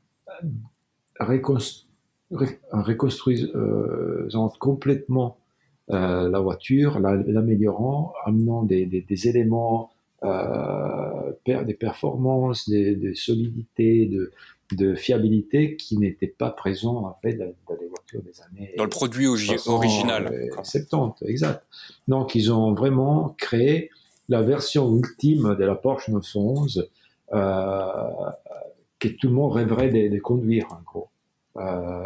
[2.83, 5.37] reconstruisant complètement
[5.89, 9.91] euh, la voiture, l'améliorant, amenant des, des, éléments,
[10.23, 14.31] euh, des performances, des, de solidité, de,
[14.73, 17.45] de fiabilité qui n'étaient pas présents en fait dans,
[17.79, 21.63] les voitures des années dans le produit original 70 exact.
[22.07, 23.89] Donc ils ont vraiment créé
[24.29, 26.89] la version ultime de la Porsche 911
[27.33, 28.11] euh,
[28.99, 31.09] que tout le monde rêverait de, conduire en gros
[31.57, 32.03] euh,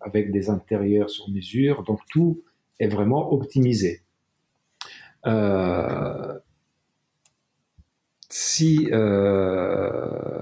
[0.00, 1.82] avec des intérieurs sur mesure.
[1.82, 2.42] Donc tout
[2.78, 4.02] est vraiment optimisé
[5.26, 6.38] euh,
[8.28, 10.40] si euh,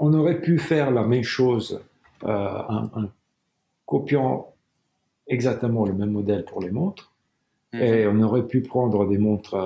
[0.00, 1.80] on aurait pu faire la même chose
[2.24, 2.88] euh, en,
[3.84, 4.54] copiant
[5.28, 7.12] exactement le même modèle pour les montres.
[7.72, 7.82] Mhm.
[7.82, 9.56] Et on aurait pu prendre des montres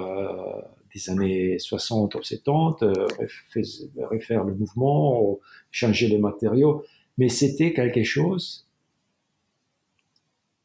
[0.95, 5.39] des années 60 ou 70, euh, refaire le mouvement,
[5.71, 6.85] changer les matériaux.
[7.17, 8.67] Mais c'était quelque chose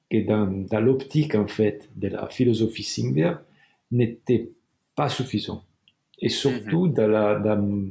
[0.09, 3.33] qui, dans, dans l'optique, en fait, de la philosophie Singer,
[3.91, 4.51] n'était
[4.95, 5.63] pas suffisant.
[6.19, 6.93] Et surtout, mhm.
[6.93, 7.89] dans, la, dans,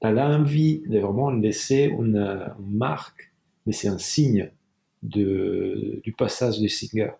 [0.00, 3.32] elle a envie de vraiment laisser une, marque,
[3.66, 4.50] laisser un signe
[5.02, 7.10] de, du passage du Singer.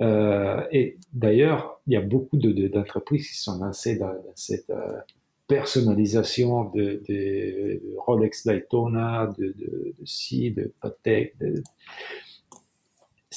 [0.00, 4.98] Euh, et d'ailleurs, il y a beaucoup d'entreprises qui sont lancées dans, cette euh,
[5.46, 11.34] personnalisation de, Rolex Daytona, de, de, de de Patek.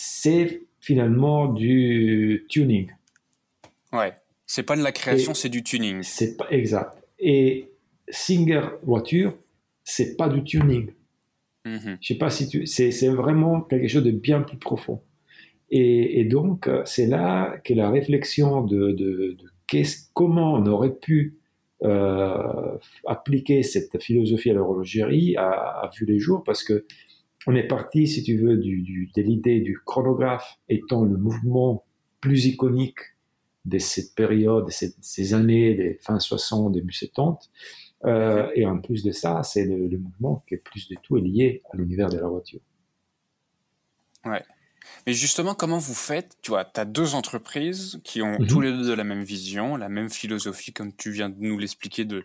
[0.02, 2.90] C'est finalement du tuning.
[3.92, 4.14] Ouais,
[4.46, 6.04] c'est pas de la création, c'est du tuning.
[6.04, 7.04] C'est pas exact.
[7.20, 7.70] Et
[8.08, 9.36] Singer voiture,
[9.84, 10.94] c'est pas du tuning.
[11.66, 11.98] Mm-hmm.
[12.00, 15.02] Je sais pas si tu, c'est, vraiment quelque chose de bien plus profond.
[15.70, 19.38] Et, donc, c'est là que la réflexion de, de,
[20.14, 21.38] comment on aurait pu
[21.84, 26.86] euh, appliquer cette philosophie à l'horlogerie a, a, vu les jours parce que
[27.48, 31.86] on est parti, si tu veux, de l'idée du chronographe étant le mouvement
[32.22, 33.00] plus iconique
[33.66, 37.50] de cette période, de ces années, des fin 60, début 70.
[38.06, 41.62] Euh, et en plus de ça, c'est le, mouvement qui est plus de tout lié
[41.72, 42.62] à l'univers de la voiture.
[44.26, 44.44] Ouais.
[45.08, 48.64] Mais justement, comment vous faites Tu vois, tu as deux entreprises qui ont tous mhm.
[48.64, 52.24] les deux la même vision, la même philosophie, comme tu viens de nous l'expliquer de,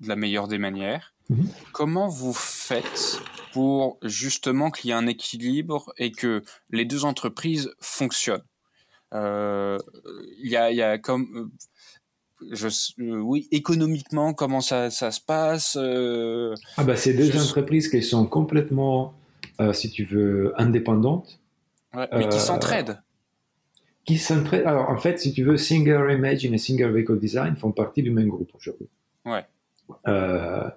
[0.00, 1.14] la meilleure des manières.
[1.28, 1.48] Mhm.
[1.72, 3.20] Comment vous faites
[3.52, 8.42] pour justement qu'il y ait un équilibre et que les deux entreprises fonctionnent?
[9.14, 9.78] Euh,
[10.38, 11.28] Il y, a, comme...
[11.36, 11.50] Euh,
[12.50, 12.66] je,
[13.00, 15.78] euh, oui, économiquement, comment ça, ça se passe
[16.76, 19.14] Ah bah, c'est deux entreprises qui sont complètement,
[19.72, 21.40] si tu veux, indépendantes
[21.94, 23.00] mais qui euh, s'entraident.
[24.04, 24.66] Qui s'entraident.
[24.66, 28.10] Alors, en fait, si tu veux, Singer Imagine et Singer Vehicle Design font partie du
[28.10, 28.88] même groupe aujourd'hui.
[29.24, 29.44] Ouais.
[30.08, 30.68] Euh,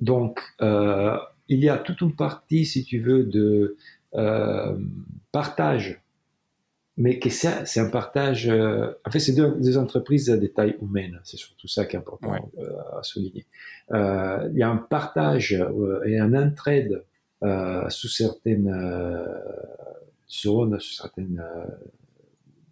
[0.00, 1.16] donc, euh,
[1.48, 3.76] il y a toute une partie, si tu veux, de
[5.32, 5.98] partage
[6.98, 8.50] mais c'est un partage.
[8.50, 11.20] en fait, c'est deux, entreprises à des tailles humaines.
[11.24, 12.52] C'est surtout ça qui est important
[12.98, 13.46] à souligner.
[13.90, 15.58] il y a un partage
[16.04, 17.02] et un entraide
[17.42, 19.26] euh, sous certaines euh,
[20.30, 21.66] zones, sous certains euh,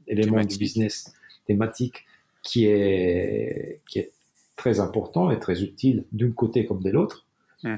[0.06, 1.12] éléments du business
[1.44, 2.04] thématiques
[2.44, 4.12] qui est, qui est
[4.54, 7.26] très important et très utile d'un côté comme de l'autre.
[7.62, 7.76] Mhm.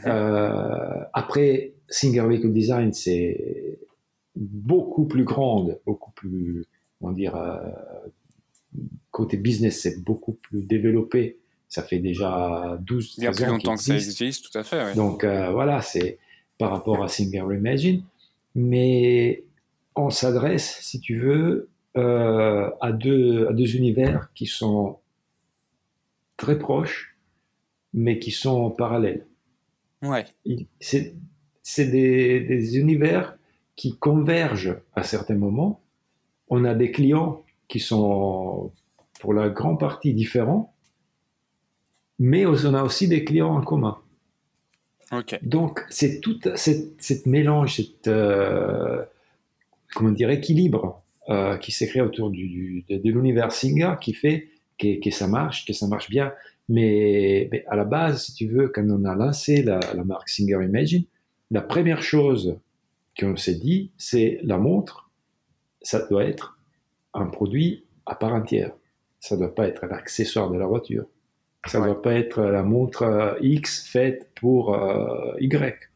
[1.13, 3.81] après, Singer Vehicle Design, c'est
[4.37, 6.67] beaucoup plus grande, beaucoup plus,
[7.01, 7.35] on dire,
[9.11, 11.39] côté business, c'est beaucoup plus développé.
[11.69, 14.95] Ça fait déjà 12 Il y a plus longtemps que ça existe, tout à fait.
[14.95, 16.21] Donc voilà, c'est
[16.63, 18.05] par rapport à Singer Imagine,
[18.55, 19.43] mais
[19.97, 25.01] on s'adresse, si tu veux, euh, à, deux, à deux univers qui sont
[26.37, 27.17] très proches,
[27.93, 29.27] mais qui sont parallèles.
[30.03, 30.25] Ouais.
[30.79, 31.17] C'est,
[31.79, 33.37] des, univers
[33.75, 35.81] qui convergent à certains moments.
[36.49, 38.71] On a des clients qui sont
[39.19, 40.73] pour la grande partie différents,
[42.21, 43.99] mais on a aussi des clients en commun.
[45.43, 49.05] Donc, c'est tout cette, mélange, cette, euh,
[50.19, 54.49] équilibre euh, qui s'est créé autour de, l'univers Singer qui fait
[54.79, 56.33] que, ça marche, que ça marche bien.
[56.69, 61.05] Mais, à la base, si tu veux, quand on a lancé la, marque Singer Imagine,
[61.51, 62.57] la première chose
[63.19, 65.11] qu'on s'est dit, c'est la montre,
[65.83, 66.59] ça doit être
[67.13, 68.73] un produit à part entière.
[69.21, 71.05] Ça ne doit pas être un accessoire de la voiture.
[71.67, 75.91] Ça ne doit pas être la montre euh, X faite pour euh, Y.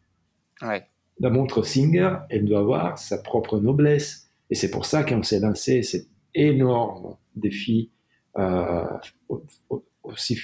[1.18, 4.30] La montre Singer, elle doit avoir sa propre noblesse.
[4.50, 7.90] Et c'est pour ça qu'on s'est lancé cet énorme défi,
[8.38, 8.84] euh,
[10.04, 10.38] aussi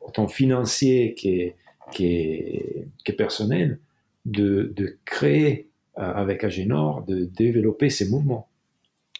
[0.00, 1.56] autant financier qu'est
[3.16, 3.78] personnel,
[4.24, 8.48] de, de créer avec Agenor, de développer ces mouvements.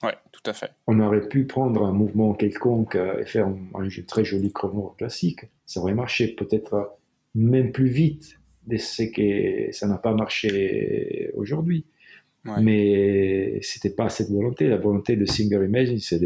[0.05, 0.71] Oui, tout à fait.
[0.87, 5.47] On aurait pu prendre un mouvement quelconque euh, et faire un, très joli chrono classique.
[5.65, 6.99] Ça aurait marché peut-être
[7.35, 11.87] même plus vite de ce que ça n'a pas marché aujourd'hui.
[12.45, 12.61] Ouais.
[12.61, 14.69] Mais c'était pas cette volonté.
[14.69, 16.21] La volonté de Singer Imagine, c'est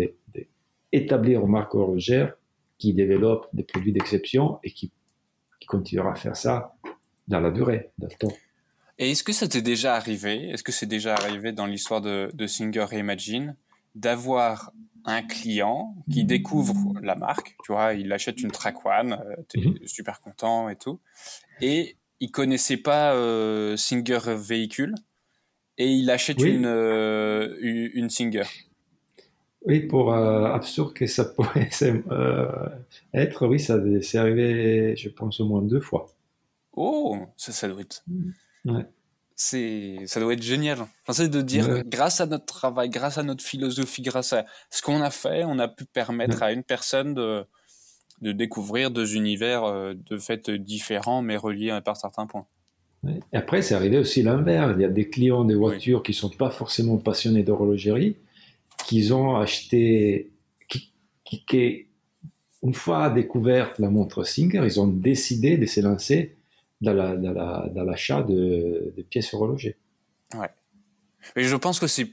[0.92, 2.34] d'établir marque horlogère
[2.78, 4.92] qui développe des produits d'exception et qui,
[5.66, 6.74] continuera à faire ça
[7.26, 8.34] dans la durée, dans le temps.
[8.98, 10.48] Et est-ce que ça t'est déjà arrivé?
[10.48, 13.54] Est-ce que c'est déjà arrivé dans l'histoire de, de Singer Imagine
[13.98, 14.72] d'avoir
[15.04, 19.60] un client qui découvre la marque, tu vois, il achète une Track One, euh, tu
[19.60, 19.78] es mhm.
[19.86, 21.00] super content et tout,
[21.60, 24.94] et il connaissait pas euh, Singer véhicule,
[25.78, 28.44] et il achète une, euh, une Singer.
[29.62, 31.70] Oui, pour absurde que ça pourrait
[33.14, 36.06] être, oui, ça c'est arrivé, je pense, au moins deux fois.
[36.72, 38.04] Oh, ça, ça doit être.
[38.64, 38.86] Ouais
[39.38, 40.78] c'est ça doit être génial.
[40.80, 44.82] Enfin, c'est de dire grâce à notre travail, grâce à notre philosophie, grâce à ce
[44.82, 47.46] qu'on a fait, on a pu permettre à une personne de
[48.20, 52.46] de découvrir deux univers euh, de fait différents mais reliés par certains points.
[53.06, 54.74] Et après, c'est arrivé aussi l'inverse.
[54.76, 58.16] Il y a des clients des voitures qui sont pas forcément passionnés d'horlogerie,
[58.84, 60.32] qui ont acheté,
[60.68, 60.92] qui,
[61.24, 61.86] qui,
[62.64, 66.37] une fois découvert la montre Singer, ils ont décidé de se lancer
[66.80, 69.74] dans l'achat de, pièces horlogères.
[70.34, 70.50] Ouais.
[71.36, 72.08] Mais je pense que c'est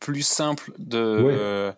[0.00, 1.72] plus simple de,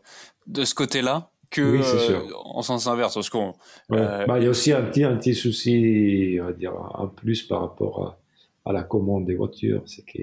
[0.47, 1.63] de ce côté-là que
[2.11, 3.15] euh, en sens inverse.
[3.15, 3.55] Parce qu'on,
[3.93, 7.07] euh, bah, il y a aussi un petit, un petit souci, on va dire, en
[7.07, 8.19] plus par rapport
[8.65, 10.23] à, la commande des voitures, c'est que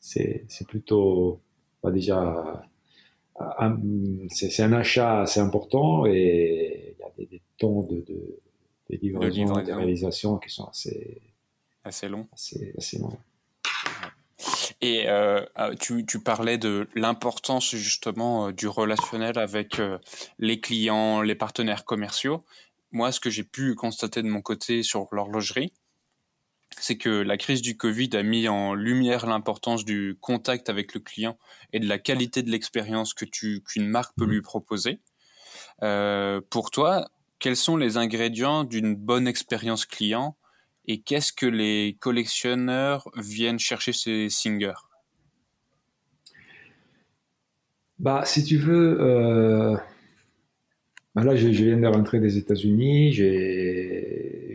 [0.00, 1.40] c'est, plutôt
[1.82, 2.62] bah, déjà
[4.30, 8.38] c'est, un achat assez important et il y a des, temps de, de,
[8.90, 11.20] de livraison, de réalisation qui sont assez
[11.88, 12.28] Assez long.
[12.34, 13.18] C'est assez long.
[14.82, 19.80] Et euh, euh, tu, tu, parlais de l'importance justement euh, du relationnel avec
[20.38, 22.44] les clients, les partenaires commerciaux.
[22.92, 25.72] Moi, ce que j'ai pu constater de mon côté sur l'horlogerie,
[26.78, 31.00] c'est que la crise du Covid a mis en lumière l'importance du contact avec le
[31.00, 31.38] client
[31.72, 35.00] et de la qualité de l'expérience que tu qu'une marque peut lui proposer.
[35.80, 37.08] Pour toi,
[37.38, 40.36] quels sont les ingrédients d'une bonne expérience client
[40.88, 44.80] et qu'est-ce que les collectionneurs viennent chercher ces singers?
[47.98, 49.76] Bah, si tu veux, euh,
[51.14, 53.12] bah là, je, viens de rentrer des États-Unis.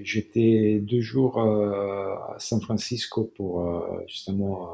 [0.04, 4.72] J'étais deux jours euh, à San Francisco pour euh, justement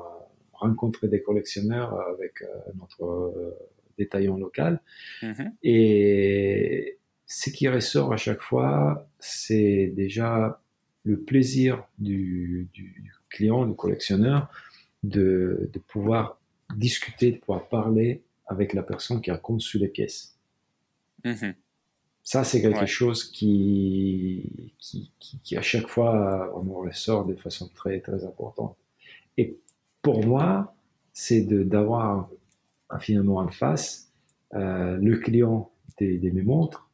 [0.53, 2.43] rencontrer des collectionneurs avec
[2.80, 3.34] notre
[3.97, 4.82] détaillant local.
[5.22, 5.51] Mm-hmm.
[5.64, 10.62] Et ce qui ressort à chaque fois, c'est déjà
[11.10, 12.70] le plaisir du,
[13.30, 14.49] client, du collectionneur,
[15.03, 16.39] de, de pouvoir
[16.76, 20.38] discuter, de pouvoir parler avec la personne qui a conçu les pièces.
[21.24, 21.55] Mhm.
[22.22, 28.01] Ça, c'est quelque chose qui, qui, qui, à chaque fois, on ressort de façon très,
[28.01, 28.78] très importante.
[29.38, 29.57] Et
[30.03, 30.76] pour moi,
[31.12, 32.30] c'est d'avoir
[32.99, 34.12] finalement en face
[34.53, 36.88] euh, le client des, mes montres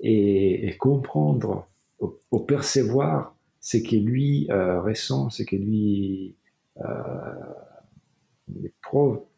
[0.00, 1.66] et, comprendre,
[2.00, 3.33] ou, percevoir
[3.64, 6.36] ce que lui euh, ressent, ce que lui
[6.84, 6.84] euh,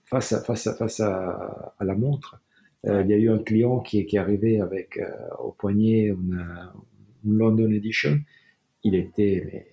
[0.05, 2.41] face à, face à, face à, la montre.
[2.87, 5.09] Euh, il y a eu un client qui, qui est arrivé avec euh,
[5.39, 6.45] au poignet une,
[7.25, 8.19] London Edition.
[8.83, 9.69] Il était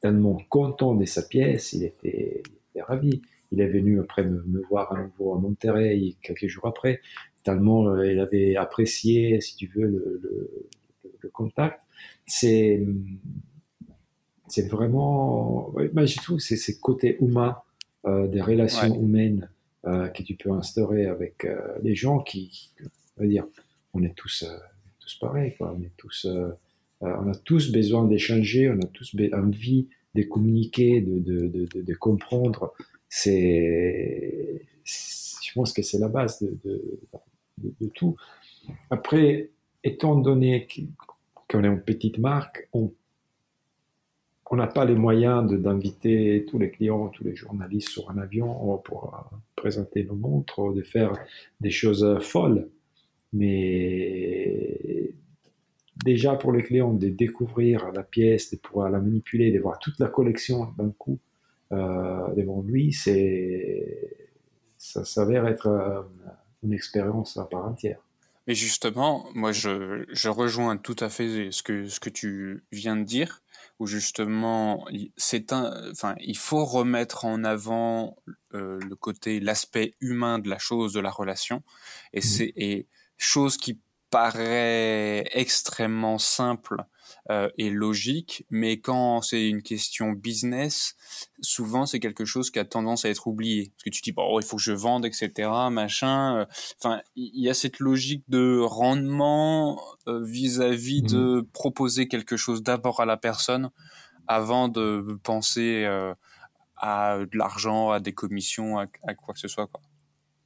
[0.00, 2.42] tellement content de sa pièce, il était,
[2.80, 3.22] ravi.
[3.52, 7.00] Il est venu après me, voir à nouveau à Monterrey quelques jours après,
[7.44, 11.80] tellement il avait apprécié, si tu veux, le, contact.
[12.26, 12.84] C'est
[14.48, 15.90] c'est vraiment, ouais,
[16.22, 17.56] trouve, c'est ce côté humain
[18.06, 19.50] euh, des relations humaines
[19.86, 22.70] euh, que tu peux instaurer avec euh, les gens qui,
[23.16, 23.44] on va dire,
[23.92, 24.44] on est tous,
[25.00, 25.74] tous pareils, quoi.
[25.76, 26.26] On est tous,
[27.00, 31.94] on a tous besoin d'échanger, on a tous envie de communiquer, de, de, de, de
[31.94, 32.72] comprendre.
[33.08, 36.58] C'est, je pense que c'est la base de,
[37.58, 38.16] de, tout.
[38.90, 39.50] Après,
[39.82, 40.54] étant donné
[41.56, 42.92] qu'on est une petite marque, on
[44.48, 48.78] on n'a pas les moyens d'inviter tous les clients, tous les journalistes sur un avion
[48.78, 51.18] pour euh, présenter nos montres, de faire
[51.60, 52.68] des choses folles.
[53.32, 55.10] Mais
[56.04, 59.98] déjà pour les clients, de découvrir la pièce, de pouvoir la manipuler, de voir toute
[59.98, 61.18] la collection d'un coup
[61.72, 64.28] euh, devant lui, c'est
[64.78, 66.02] ça s'avère être euh,
[66.62, 68.05] une expérience à part entière.
[68.46, 72.96] Mais justement, moi, je, je rejoins tout à fait ce que, ce que tu viens
[72.96, 73.42] de dire
[73.78, 74.86] où justement
[75.16, 78.16] c'est un enfin il faut remettre en avant
[78.54, 81.62] euh, le côté l'aspect humain de la chose de la relation
[82.12, 82.22] et mmh.
[82.22, 82.88] c'est et
[83.18, 83.80] chose qui
[84.10, 86.84] paraît extrêmement simple
[87.30, 90.94] euh, et logique, mais quand c'est une question business,
[91.40, 93.72] souvent c'est quelque chose qui a tendance à être oublié.
[93.72, 96.36] Parce que tu dis, bon, oh, il faut que je vende, etc., machin.
[96.36, 96.46] Euh,
[96.80, 102.62] enfin, il y a cette logique de rendement euh, vis-à-vis mmh de proposer quelque chose
[102.62, 103.70] d'abord à la personne
[104.28, 105.84] avant de penser
[106.76, 109.66] à de l'argent, à des commissions, à, quoi que ce soit.
[109.66, 109.80] Quoi.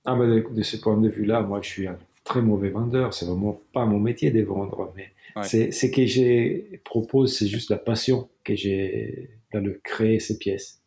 [0.04, 1.88] Ah bah de, de ce point de vue-là, moi je suis
[2.30, 3.12] très mauvais vendeur.
[3.12, 5.08] C'est vraiment pas mon métier de vendre, mais
[5.42, 10.80] c'est ce que j'ai propose, c'est juste la passion que j'ai de créer ces pièces.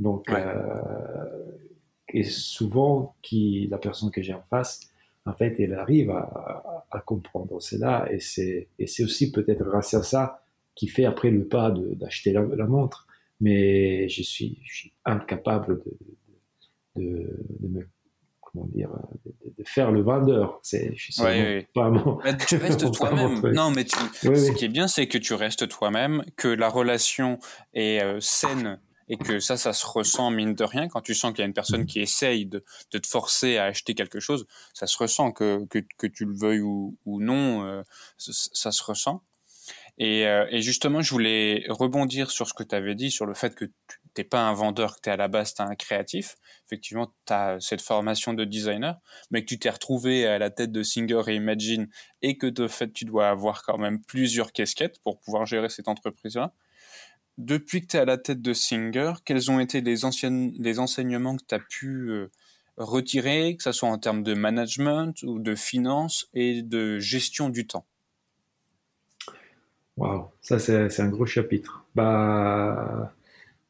[0.00, 0.34] Donc, euh,
[2.12, 4.90] et souvent, qui, la personne que j'ai en face,
[5.24, 10.42] en fait, elle arrive à, à, comprendre cela, et c'est aussi peut-être grâce à ça
[10.74, 13.06] qui fait après le pas d'acheter la, la, montre.
[13.40, 15.80] Mais je suis, je suis incapable
[16.96, 17.86] de, de, de me
[18.52, 18.90] comment dire,
[19.24, 20.58] de, faire le vendeur.
[20.62, 21.22] C'est, je suis
[21.74, 23.40] pas mon, Tu restes toi-même.
[23.52, 27.38] Non, mais tu, ce qui est bien, c'est que tu restes toi-même, que la relation
[27.74, 30.88] est euh, saine et que ça, ça se ressent mine de rien.
[30.88, 33.64] Quand tu sens qu'il y a une personne qui essaye de, de, te forcer à
[33.64, 37.64] acheter quelque chose, ça se ressent que, que, que tu le veuilles ou, ou non,
[37.64, 37.82] euh,
[38.18, 39.22] ça, ça, se ressent.
[39.98, 43.34] Et, euh, et, justement, je voulais rebondir sur ce que tu avais dit, sur le
[43.34, 43.72] fait que tu
[44.16, 46.36] n'es pas un vendeur, que tu es à la base, tu un créatif.
[46.66, 49.00] Effectivement, tu as cette formation de designer,
[49.32, 51.88] mais que tu t'es retrouvé à la tête de Singer et Imagine
[52.22, 55.88] et que de fait, tu dois avoir quand même plusieurs casquettes pour pouvoir gérer cette
[55.88, 56.52] entreprise-là.
[57.36, 60.78] Depuis que tu es à la tête de Singer, quels ont été les, anciennes, les
[60.78, 62.30] enseignements que tu as pu euh,
[62.76, 67.66] retirer, que ce soit en termes de management ou de finance et de gestion du
[67.66, 67.86] temps?
[69.98, 71.84] Waouh, ça c'est un gros chapitre.
[71.94, 73.12] Bah,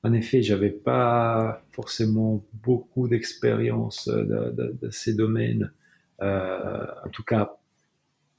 [0.02, 5.72] en effet, j'avais pas forcément beaucoup d'expérience de, ces domaines.
[6.20, 7.56] Euh, en tout cas,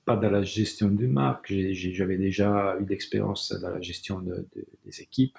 [0.05, 1.51] pas dans la gestion d'une marque.
[1.51, 5.37] J'avais déjà eu d'expérience dans la gestion des équipes.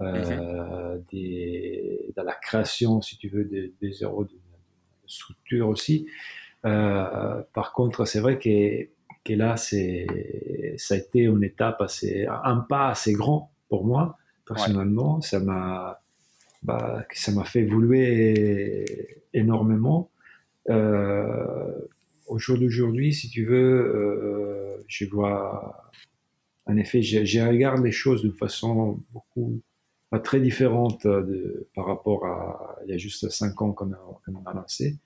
[0.00, 1.04] mhm.
[1.12, 4.34] des, dans la création, si tu veux, des, des euros de,
[5.06, 6.06] structure aussi.
[6.62, 8.88] par contre, c'est vrai que,
[9.24, 10.06] que là, c'est,
[10.78, 15.20] ça a été une étape assez, un pas assez grand pour moi, personnellement.
[15.20, 16.02] Ça m'a,
[16.62, 20.10] bah, ça m'a fait évoluer énormément.
[20.70, 21.72] Euh,
[22.26, 25.90] au jour d'aujourd'hui, si tu veux, euh, je vois,
[26.66, 29.60] en effet, je, regarde les choses de façon beaucoup,
[30.10, 33.98] pas très différente de, par rapport à il y a juste cinq ans qu'on a,
[34.46, 34.96] a, lancé.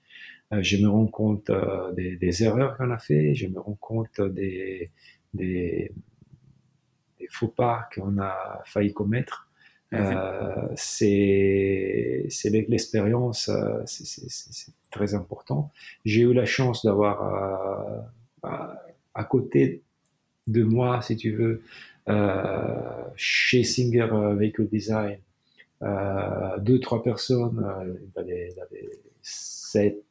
[0.53, 3.77] Euh, je me rends compte euh, des, des, erreurs qu'on a fait, je me rends
[3.79, 4.89] compte des,
[5.33, 5.91] des,
[7.19, 9.47] des faux pas qu'on a failli commettre.
[9.93, 15.71] Euh, c'est l'expérience, euh, c'est très important.
[16.03, 18.03] J'ai eu la chance d'avoir
[18.43, 18.57] euh,
[19.13, 19.83] à côté
[20.47, 21.61] de moi, si tu veux,
[23.15, 25.19] chez Singer Vehicle Design,
[26.59, 27.65] deux, trois personnes
[28.15, 28.89] dans les, dans les
[29.21, 30.03] 7,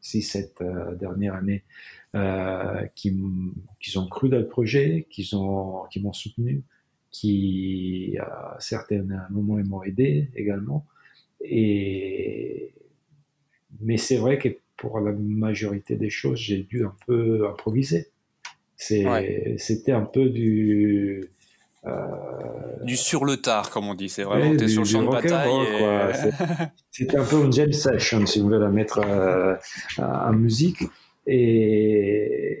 [0.00, 0.62] 6, 7
[0.98, 1.62] dernières années
[2.94, 3.16] qui,
[3.80, 6.62] qui ont cru dans le projet, qui m'ont soutenu,
[7.10, 10.86] qui, à certains moments, m'ont aidé également.
[11.40, 12.72] Et,
[13.80, 18.08] mais c'est vrai que pour la majorité des choses, j'ai dû un peu improviser.
[18.76, 21.28] C'était un peu du.
[21.84, 21.90] Euh,
[22.82, 24.08] du sur le tard, comme on dit.
[24.08, 26.32] C'est vraiment, tu es sur le champ de bataille.
[26.90, 29.54] C'était un peu une jam session, si vous voulez la mettre euh,
[29.98, 30.82] en musique.
[31.26, 32.60] Et...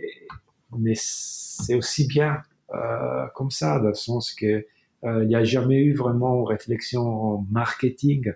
[0.78, 2.42] Mais c'est aussi bien
[2.74, 4.66] euh, comme ça, dans le sens que
[5.04, 8.32] euh, il n'y a jamais eu vraiment réflexion marketing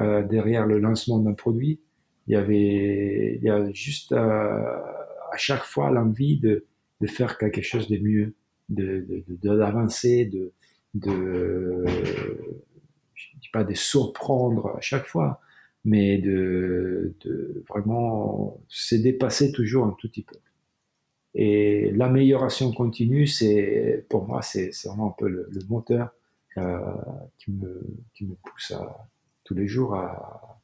[0.00, 1.80] euh, derrière le lancement d'un produit.
[2.26, 6.66] Il y avait, il y a juste à chaque fois l'envie de,
[7.00, 8.34] de faire quelque chose de mieux,
[8.68, 10.52] d'avancer, de,
[10.94, 11.84] de, de,
[13.14, 15.40] je dis pas de surprendre à chaque fois,
[15.84, 20.36] mais de, de vraiment se dépasser toujours un tout petit peu.
[21.34, 26.10] Et l'amélioration continue, c'est pour moi, c'est vraiment un peu le, moteur
[26.56, 26.80] euh,
[27.38, 27.80] qui, me,
[28.14, 29.06] qui me pousse à,
[29.44, 30.60] tous les jours à,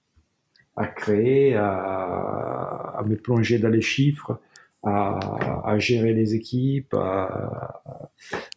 [0.76, 4.40] à créer, à, à, me plonger dans les chiffres,
[4.85, 5.18] à,
[5.64, 7.80] à gérer les équipes, à,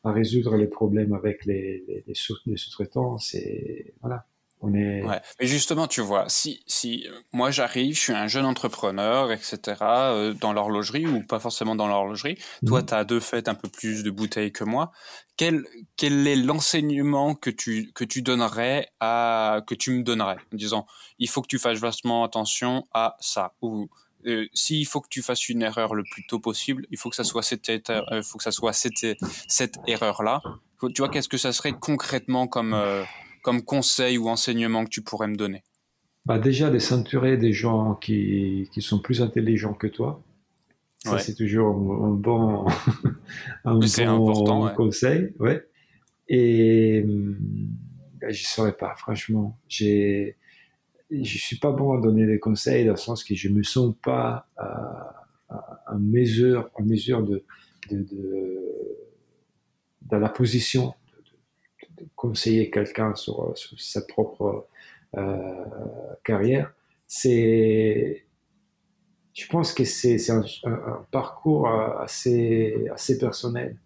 [0.04, 3.18] à, résoudre les problèmes avec les, les, les sous-traitants.
[3.18, 4.26] C'est voilà.
[4.62, 5.04] On est...
[5.04, 5.22] Ouais.
[5.40, 9.60] Mais justement, tu vois, si, si euh, moi j'arrive, je suis un jeune entrepreneur, etc.,
[9.82, 12.86] euh, dans l'horlogerie ou pas forcément dans l'horlogerie, toi, mhm.
[12.88, 14.92] tu as de fait un peu plus de bouteilles que moi.
[15.36, 15.64] Quel,
[15.96, 20.38] quel est l'enseignement que tu, que tu donnerais à, que tu me donnerais?
[20.52, 20.88] En disant,
[21.20, 23.90] il faut que tu fasses vastement attention à ça ou
[24.28, 27.16] euh, s'il faut que tu fasses une erreur le plus tôt possible, il faut que
[27.16, 29.06] ça soit cette, euh, faut que ça soit cette,
[29.48, 30.42] cette erreur là.
[30.94, 32.76] Tu vois, qu'est-ce que ça serait concrètement comme
[33.42, 35.64] comme conseil ou enseignement que tu pourrais me donner?
[36.26, 40.22] Bah Déjà, de s'entourer des gens qui, qui, sont plus intelligents que toi.
[41.06, 42.68] Ça, c'est toujours un, bon,
[43.64, 45.34] un bon conseil.
[45.40, 45.66] Ouais.
[46.28, 47.06] Et
[48.20, 49.58] bah, je ne saurais pas, franchement.
[51.10, 53.96] Je suis pas bon à donner des conseils dans le sens que je me sens
[54.04, 54.48] pas
[55.88, 57.44] en mesure, en mesure de,
[57.90, 58.98] de, de,
[60.02, 60.94] dans la position
[62.16, 64.68] conseiller quelqu'un sur, sa propre
[65.16, 65.66] euh,
[66.24, 66.74] carrière,
[67.08, 68.26] c'est,
[69.34, 70.44] je pense que c'est un,
[71.12, 73.78] parcours assez, assez personnel.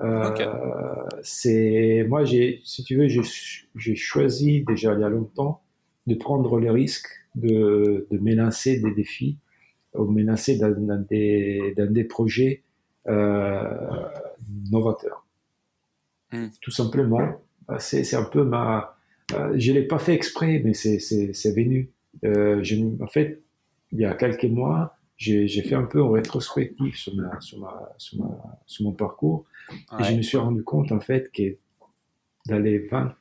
[0.00, 5.62] Euh, c'est moi, j'ai, si tu veux, j'ai choisi déjà il y a longtemps
[6.08, 9.38] de prendre le risque de, de m'élancer des défis,
[9.94, 12.62] ou m'élancer dans, dans, des, dans des projets
[13.06, 13.62] euh,
[14.70, 15.24] novateurs.
[16.32, 16.48] Hmm.
[16.60, 17.40] Tout simplement
[17.70, 18.96] euh, c'est un peu ma.
[19.34, 21.90] Euh, je l'ai pas fait exprès, mais c'est venu.
[22.24, 22.62] Euh,
[23.00, 23.42] en fait,
[23.92, 27.92] il y a quelques mois, j'ai fait un peu en rétrospective sur, ma, sur, ma,
[27.98, 29.44] sur, ma, sur mon parcours.
[30.00, 31.56] Et je me suis rendu compte, en fait, que
[32.48, 33.14] dans les 20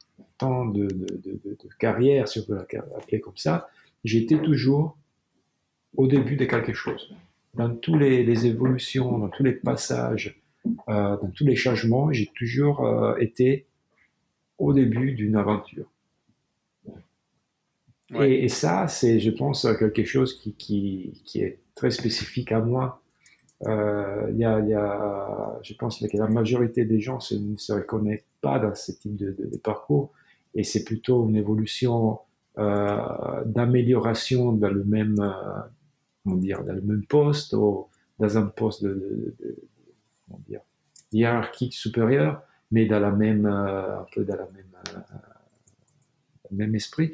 [0.43, 3.69] ans de, de, de, de carrière, si on peut l'appeler comme ça,
[4.03, 4.97] j'étais toujours
[5.95, 7.13] au début de quelque chose.
[7.53, 10.39] Dans tous les, les évolutions, dans tous les passages,
[10.89, 13.65] euh, dans tous les changements, j'ai toujours euh, été
[14.57, 15.85] au début d'une aventure.
[18.21, 23.01] Et, ça, c'est, je pense, quelque chose qui, qui, qui est très spécifique à moi.
[23.65, 28.23] Euh, y a, y a, je pense que la majorité des gens ne se reconnaissent
[28.39, 30.13] pas dans ce type de, de, parcours,
[30.58, 32.20] et c'est plutôt une évolution
[32.58, 35.62] euh, d'amélioration dans le même, euh,
[36.24, 37.88] comment dire, dans le même poste ou
[38.18, 39.55] dans un poste de, de,
[40.49, 40.58] de
[41.14, 42.41] hiérarchique supérieur
[42.72, 45.03] mais dans la même, euh, un peu dans la même,
[46.51, 47.14] même esprit.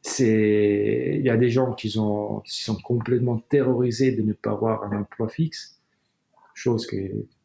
[0.00, 4.52] C'est, il y a des gens qui sont, qui sont complètement terrorisés de ne pas
[4.52, 5.80] avoir un emploi fixe,
[6.54, 6.96] chose que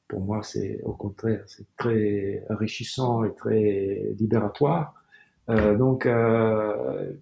[0.07, 5.00] pour moi c'est au contraire, c'est très enrichissant et très libératoire.
[5.49, 7.13] Euh, donc, euh,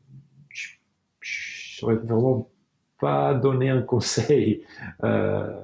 [0.50, 0.68] je,
[1.22, 2.50] je saurais vraiment
[3.00, 4.64] pas donner un conseil
[5.04, 5.62] euh,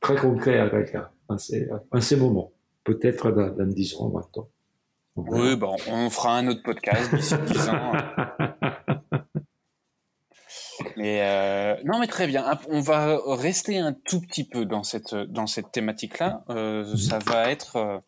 [0.00, 2.52] très concret à quelqu'un en ces, en ces moments.
[2.84, 4.48] Peut-être dans, dans 10 ans maintenant.
[5.16, 7.92] Oui, bon, on fera un autre podcast d'ici 10 ans.
[10.96, 12.58] Mais euh, non, mais très bien.
[12.68, 16.44] On va rester un tout petit peu dans cette dans cette thématique-là.
[16.50, 18.02] Euh, ça va être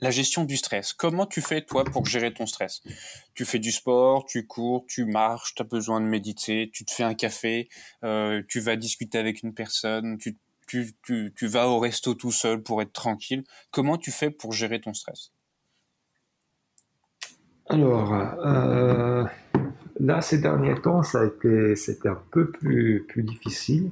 [0.00, 0.92] la gestion du stress.
[0.92, 2.82] Comment tu fais toi pour gérer ton stress?
[3.34, 6.92] Tu fais du sport, tu cours, tu marches, tu as besoin de méditer, tu te
[6.92, 7.68] fais un café,
[8.04, 10.36] euh, tu vas discuter avec une personne, tu,
[10.66, 13.44] tu, tu, tu vas au resto tout seul pour être tranquille.
[13.70, 15.32] Comment tu fais pour gérer ton stress?
[17.66, 19.24] Alors, euh,
[20.00, 23.90] là, ces derniers temps, ça a été, c'était un peu plus, plus difficile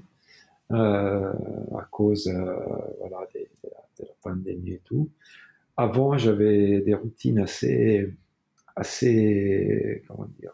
[0.71, 1.33] euh,
[1.79, 2.29] à cause
[3.01, 3.47] voilà, de,
[3.99, 5.11] la pandémie et tout.
[5.77, 8.11] Avant, j'avais des routines assez,
[8.75, 10.53] assez, comment dire,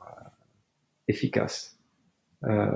[1.07, 1.79] efficaces.
[2.45, 2.75] Euh,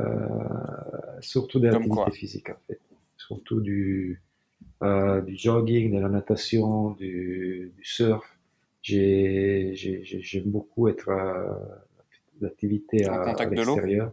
[1.21, 2.81] surtout des activités physiques, en fait.
[3.17, 4.23] Surtout du,
[4.83, 8.25] euh, du jogging, de la natation, du, du surf.
[8.83, 11.53] J'aime beaucoup être euh,
[12.41, 14.13] d'activité à, à l'extérieur.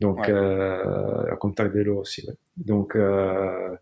[0.00, 0.30] Donc, ouais.
[0.30, 2.26] euh, à contact de l'eau aussi.
[2.26, 2.34] Ouais.
[2.56, 3.76] Donc, euh,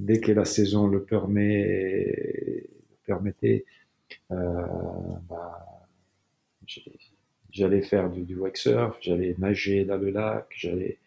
[0.00, 2.68] dès que la saison le permet,
[3.06, 3.64] permettait,
[4.30, 4.62] euh,
[5.28, 5.66] bah,
[7.50, 10.98] j'allais faire du, du wake surf, j'allais nager dans le lac, j'allais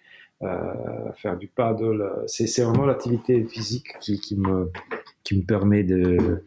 [0.41, 2.23] euh, faire du paddle.
[2.27, 4.71] C'est vraiment l'activité physique qui, qui, me,
[5.23, 6.45] qui me permet de,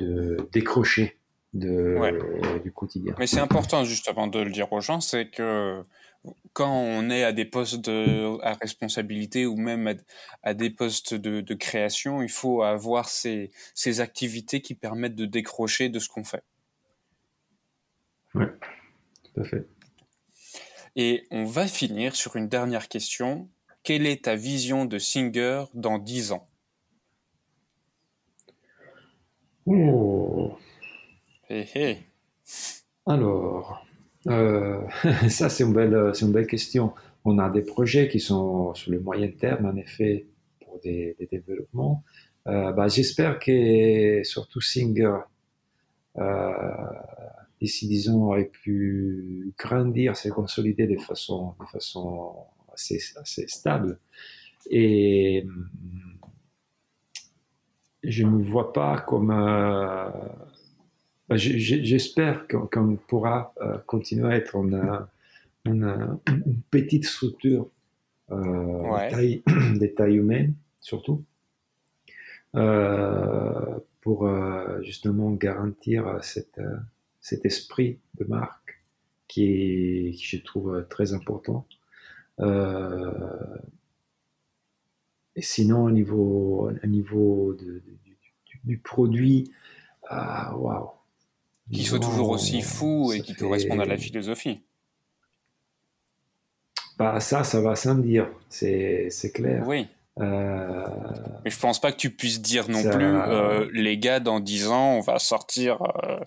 [0.00, 1.16] de décrocher
[1.54, 2.60] de, ouais.
[2.60, 3.14] du quotidien.
[3.18, 5.84] Mais c'est important justement de le dire aux gens, c'est que
[6.52, 9.94] quand on est à des postes de, à responsabilité ou même à,
[10.42, 15.26] à des postes de, de, création, il faut avoir ces, ces, activités qui permettent de
[15.26, 16.44] décrocher de ce qu'on fait.
[18.34, 18.46] Oui,
[19.24, 19.66] tout à fait.
[20.94, 23.48] Et on va finir sur une dernière question.
[23.82, 26.48] Quelle est ta vision de Singer dans 10 ans?
[29.66, 30.56] Oh.
[31.48, 31.98] Hey, hey.
[33.06, 33.84] Alors,
[34.28, 34.80] euh,
[35.28, 36.92] ça, c'est une, belle, une belle question.
[37.24, 40.26] On a des projets qui sont sur le moyen terme, en effet,
[40.64, 42.02] pour des, développements.
[42.46, 45.18] Euh, bah, J'espère que, surtout Singer,
[46.18, 46.62] euh,
[47.60, 52.34] d'ici disons, ait pu grandir, se consolider de façon, de façon
[52.72, 53.98] assez, assez stable.
[54.70, 55.46] Et
[58.02, 60.08] je ne me vois pas comme euh,
[61.30, 65.08] J'espère qu'on pourra euh, continuer à être a,
[65.64, 67.68] on a une petite structure
[68.30, 69.10] euh, ouais.
[69.10, 69.42] taille,
[69.78, 71.24] des tailles humaines, surtout,
[72.54, 76.76] euh, pour euh, justement garantir cette, euh,
[77.20, 78.82] cet esprit de marque
[79.28, 81.66] qui, est, qui je trouve très important.
[85.34, 88.16] et sinon, au niveau, au niveau de, de, du,
[88.64, 89.50] du, produit,
[90.10, 90.58] waouh!
[90.58, 91.01] Wow
[91.72, 93.40] qui soit toujours aussi fou et qui fait...
[93.40, 94.62] corresponde à la philosophie.
[96.98, 99.64] Bah ça, ça va sans dire, c'est clair.
[99.66, 99.88] Oui.
[100.20, 100.84] Euh...
[101.42, 102.90] Mais je pense pas que tu puisses dire non ça...
[102.90, 106.18] plus, euh, les gars, dans 10 ans, on va sortir euh,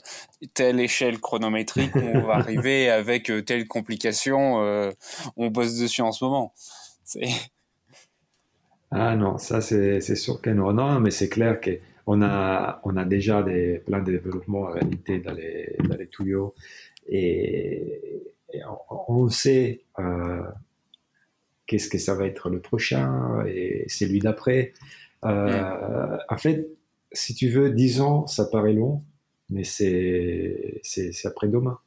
[0.55, 4.91] telle échelle chronométrique, on va arriver avec telle complication,
[5.37, 6.53] on bosse dessus en ce moment.
[8.91, 10.73] Ah non, ça c'est sûr que non.
[10.73, 14.71] Non, mais c'est clair que on a, on a déjà des plans de développement en
[14.71, 16.53] réalité dans les, dans les tuyaux
[17.07, 20.41] et, et on, on, sait euh,
[21.65, 24.73] qu'est-ce que ça va être le prochain et celui d'après.
[25.23, 26.19] Euh, mm.
[26.29, 26.67] En fait,
[27.11, 29.03] si tu veux, 10 ans, ça paraît long,
[29.49, 30.81] mais c'est
[31.23, 31.79] après-demain.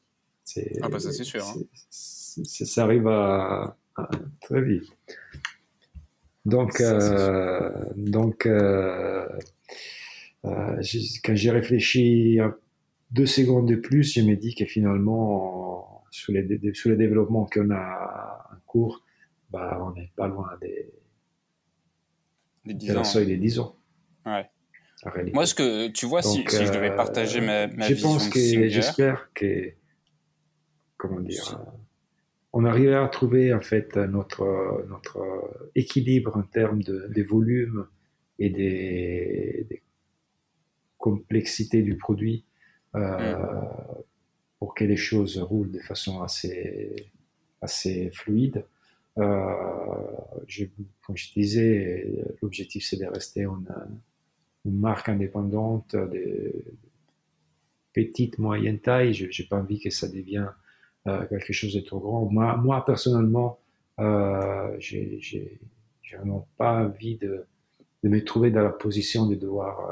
[0.80, 1.44] Ah bah ça c'est sûr.
[1.46, 1.60] Hein.
[1.90, 4.10] ça arrive à, à,
[4.40, 4.90] très vite.
[6.46, 9.28] Donc, euh, donc euh,
[10.42, 12.38] quand j'ai réfléchi
[13.10, 17.70] deux secondes de plus, je me dis que finalement, sur les, sur les développements qu'on
[17.70, 19.04] a en cours,
[19.50, 20.92] bah, on n'est pas loin des,
[22.64, 23.04] des 10 ans.
[23.04, 23.76] seuil des 10 ans.
[24.26, 24.48] Ouais.
[25.32, 28.08] Moi, ce que tu vois, Donc, si, si, je devais partager ma, ma je vision
[28.08, 29.72] pense que j'espère que
[30.96, 31.60] comment dire,
[32.52, 35.20] on arrivera à trouver en fait notre notre
[35.76, 37.86] équilibre en termes de, des volumes
[38.40, 39.82] et des, des
[40.98, 42.44] complexité du produit
[42.94, 43.68] euh, mm.
[44.58, 47.10] pour que les choses roulent de façon assez,
[47.62, 48.64] assez fluide.
[49.18, 49.54] Euh,
[50.46, 50.64] je,
[51.04, 53.68] comme je disais, l'objectif c'est de rester une,
[54.64, 56.52] une marque indépendante de
[57.92, 59.14] petite, moyenne taille.
[59.14, 60.50] Je n'ai pas envie que ça devienne
[61.06, 62.26] euh, quelque chose de trop grand.
[62.26, 63.58] Moi, moi personnellement,
[63.98, 65.58] euh, j'ai
[66.12, 67.44] vraiment pas envie de,
[68.02, 69.90] de, me trouver dans la position de devoir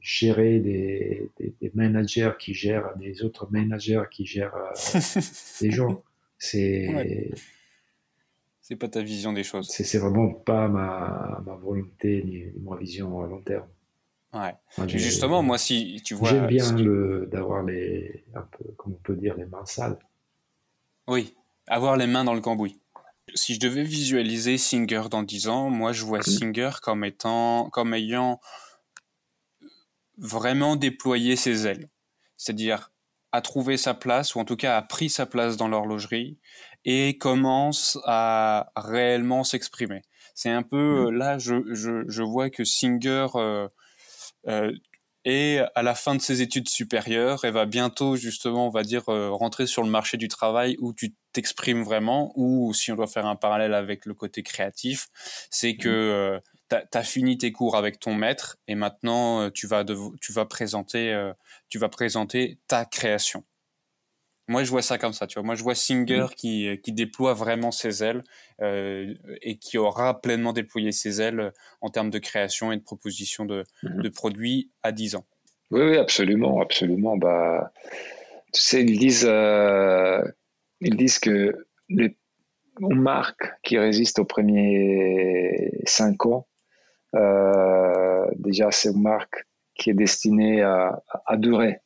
[0.00, 5.00] gérer des, des, managers qui gèrent des autres managers qui gèrent euh,
[5.60, 6.02] des gens.
[6.38, 7.30] C'est.
[8.60, 9.68] C'est pas ta vision des choses.
[9.68, 13.66] C'est vraiment pas ma, ma volonté ni, ma vision à long terme.
[14.32, 14.54] Ouais.
[14.86, 16.30] justement, moi, si tu vois.
[16.30, 16.72] J'aime bien
[17.26, 18.24] d'avoir les.
[18.34, 19.98] Un peu, comme on peut dire, les mains sales.
[21.08, 21.34] Oui,
[21.66, 22.78] avoir les mains dans le cambouis.
[23.34, 27.70] Si je devais visualiser Singer dans 10 ans, moi, je vois Singer comme étant.
[27.70, 28.40] comme ayant
[30.20, 31.88] vraiment déployé ses ailes.
[32.36, 32.92] C'est-à-dire
[33.32, 36.38] a trouvé sa place, ou en tout cas a pris sa place dans l'horlogerie,
[36.84, 40.02] et commence à réellement s'exprimer.
[40.34, 41.14] C'est un peu, mmh.
[41.16, 43.68] là, je, je, je, vois que Singer euh,
[44.48, 44.72] euh,
[45.24, 49.08] est à la fin de ses études supérieures et va bientôt, justement, on va dire,
[49.08, 53.06] euh, rentrer sur le marché du travail où tu t'exprimes vraiment, ou si on doit
[53.06, 55.08] faire un parallèle avec le côté créatif,
[55.50, 55.92] c'est que mmh.
[55.92, 56.40] euh,
[56.70, 59.84] tu as, fini tes cours avec ton maître et maintenant euh, tu vas,
[60.20, 61.32] tu vas, présenter, euh,
[61.68, 63.44] tu vas présenter ta création.
[64.48, 65.44] Moi, je vois ça comme ça, tu vois.
[65.44, 66.34] Moi, je vois Singer mmh.
[66.36, 68.24] qui, qui déploie vraiment ses ailes
[68.60, 73.44] euh, et qui aura pleinement déployé ses ailes en termes de création et de proposition
[73.44, 74.02] de, mmh.
[74.02, 75.26] de produits à 10 ans.
[75.70, 77.16] Oui, oui, absolument, absolument.
[77.16, 77.72] Bah,
[78.52, 79.30] tu sais, ils disent,
[80.80, 81.54] ils disent que
[81.88, 82.16] les
[82.80, 86.49] marques qui résistent aux premiers 5 ans euh,
[87.12, 89.44] déjà, c'est une marque
[89.74, 91.80] qui est destinée à, à durer.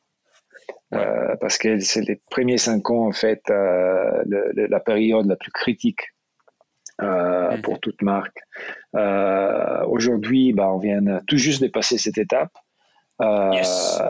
[0.93, 4.23] Euh, parce que c'est les premiers cinq ans, en fait, euh,
[4.55, 6.01] la période la plus critique
[7.01, 7.61] euh, mhm.
[7.61, 8.37] pour toute marque.
[8.95, 12.51] Euh, aujourd'hui, bah, on vient tout juste de passer cette étape.
[13.21, 14.01] Yes.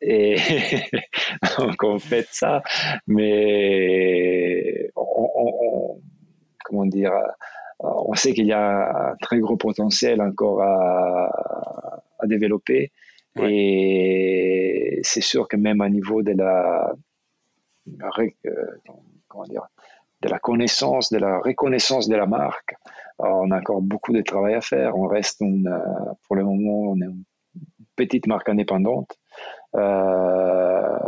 [0.00, 0.36] Et
[1.58, 2.62] donc on fait ça,
[3.06, 6.00] mais on, on,
[6.64, 7.12] comment dire,
[7.80, 11.30] on sait qu'il y a un très gros potentiel encore à,
[12.24, 12.90] développer.
[13.40, 16.92] Et c'est sûr que même à niveau de la,
[18.18, 18.30] euh,
[19.28, 19.68] comment dire,
[20.22, 22.74] de la connaissance, de la reconnaissance de la marque,
[23.20, 24.96] on a encore beaucoup de travail à faire.
[24.96, 25.72] On reste, une,
[26.26, 27.24] pour le moment, on est une
[27.94, 29.16] petite marque indépendante.
[29.76, 30.98] Euh,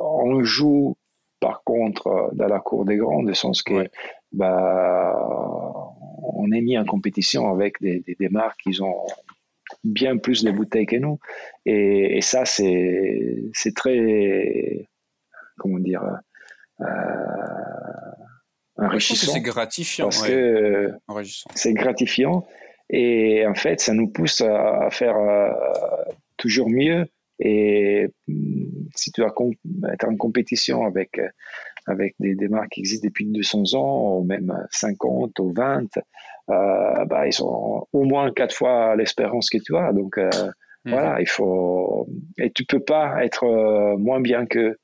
[0.00, 0.96] on joue
[1.40, 3.88] par contre dans la cour des grands, de sens que
[4.32, 5.81] bah,
[6.22, 9.06] on est mis en compétition avec des, marques qui ont
[9.84, 11.18] bien plus de bouteilles que nous.
[11.66, 14.88] Et, ça, c'est très,
[15.58, 16.02] comment dire,
[16.80, 16.84] euh,
[18.76, 19.32] enrichissant.
[19.32, 20.06] C'est gratifiant.
[20.06, 20.92] Parce que
[21.54, 22.46] c'est gratifiant.
[22.90, 25.50] Et en fait, ça nous pousse à, faire euh,
[26.36, 27.06] toujours mieux.
[27.38, 29.32] Et mm, si tu vas
[29.92, 31.18] être en compétition avec
[31.86, 35.86] avec des, des, marques qui existent depuis 200 ans, ou même 50 ou 20,
[36.50, 39.92] euh, bah, ils ont au moins quatre fois l'expérience que tu as.
[39.92, 40.30] Donc euh,
[40.84, 40.92] mhm.
[40.92, 42.06] voilà, il faut
[42.38, 44.76] et tu peux pas être euh, moins bien que.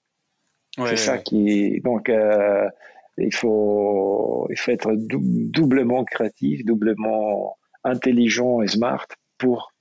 [0.87, 2.69] c'est ça qui donc euh,
[3.17, 9.07] il faut il faut être doublement créatif, doublement intelligent et smart
[9.39, 9.73] pour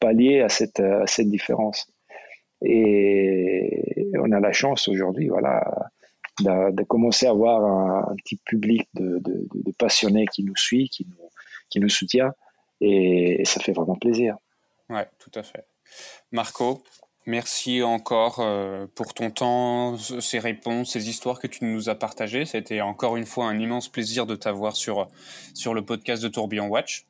[0.00, 1.90] pallier à cette à cette différence.
[2.62, 5.62] Et on a la chance aujourd'hui, voilà
[6.42, 7.64] de, commencer à avoir
[8.10, 9.22] un, petit public de,
[9.78, 11.30] passionnés qui nous suit, qui nous,
[11.68, 12.32] qui nous soutient.
[12.80, 14.36] Et, ça fait vraiment plaisir.
[14.88, 15.64] Ouais, tout à fait.
[16.32, 16.82] Marco,
[17.26, 22.44] merci encore euh, pour ton temps, ces réponses, ces histoires que tu nous as partagées.
[22.44, 25.08] C'était encore une fois un immense plaisir de t'avoir sur,
[25.54, 27.06] sur le podcast de Tourbillon Watch.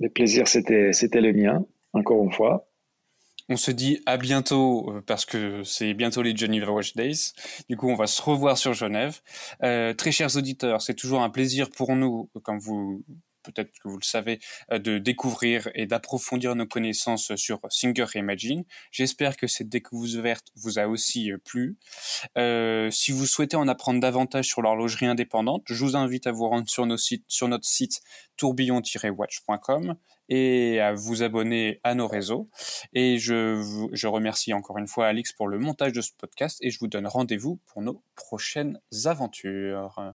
[0.00, 2.66] Le plaisir, c'était le mien, encore une fois.
[3.48, 7.32] On se dit à bientôt euh, parce que c'est bientôt les Geneva Watch Days.
[7.68, 9.20] Du coup, on va se revoir sur Genève.
[9.62, 13.04] Euh, très chers auditeurs, c'est toujours un plaisir pour nous, comme vous
[13.46, 14.40] peut-être que vous le savez,
[14.72, 18.64] euh, de découvrir et d'approfondir nos connaissances sur Singer Imagine.
[18.90, 21.76] J'espère que cette découverte vous a aussi plu.
[22.36, 26.48] Euh, si vous souhaitez en apprendre davantage sur l'horlogerie indépendante, je vous invite à vous
[26.48, 28.00] rendre sur notre site
[28.36, 29.96] tourbillon-watch.com
[30.28, 32.48] et à vous abonner à nos réseaux.
[32.92, 36.70] Et je, je remercie encore une fois Alix pour le montage de ce podcast et
[36.70, 40.12] je vous donne rendez-vous pour nos prochaines aventures.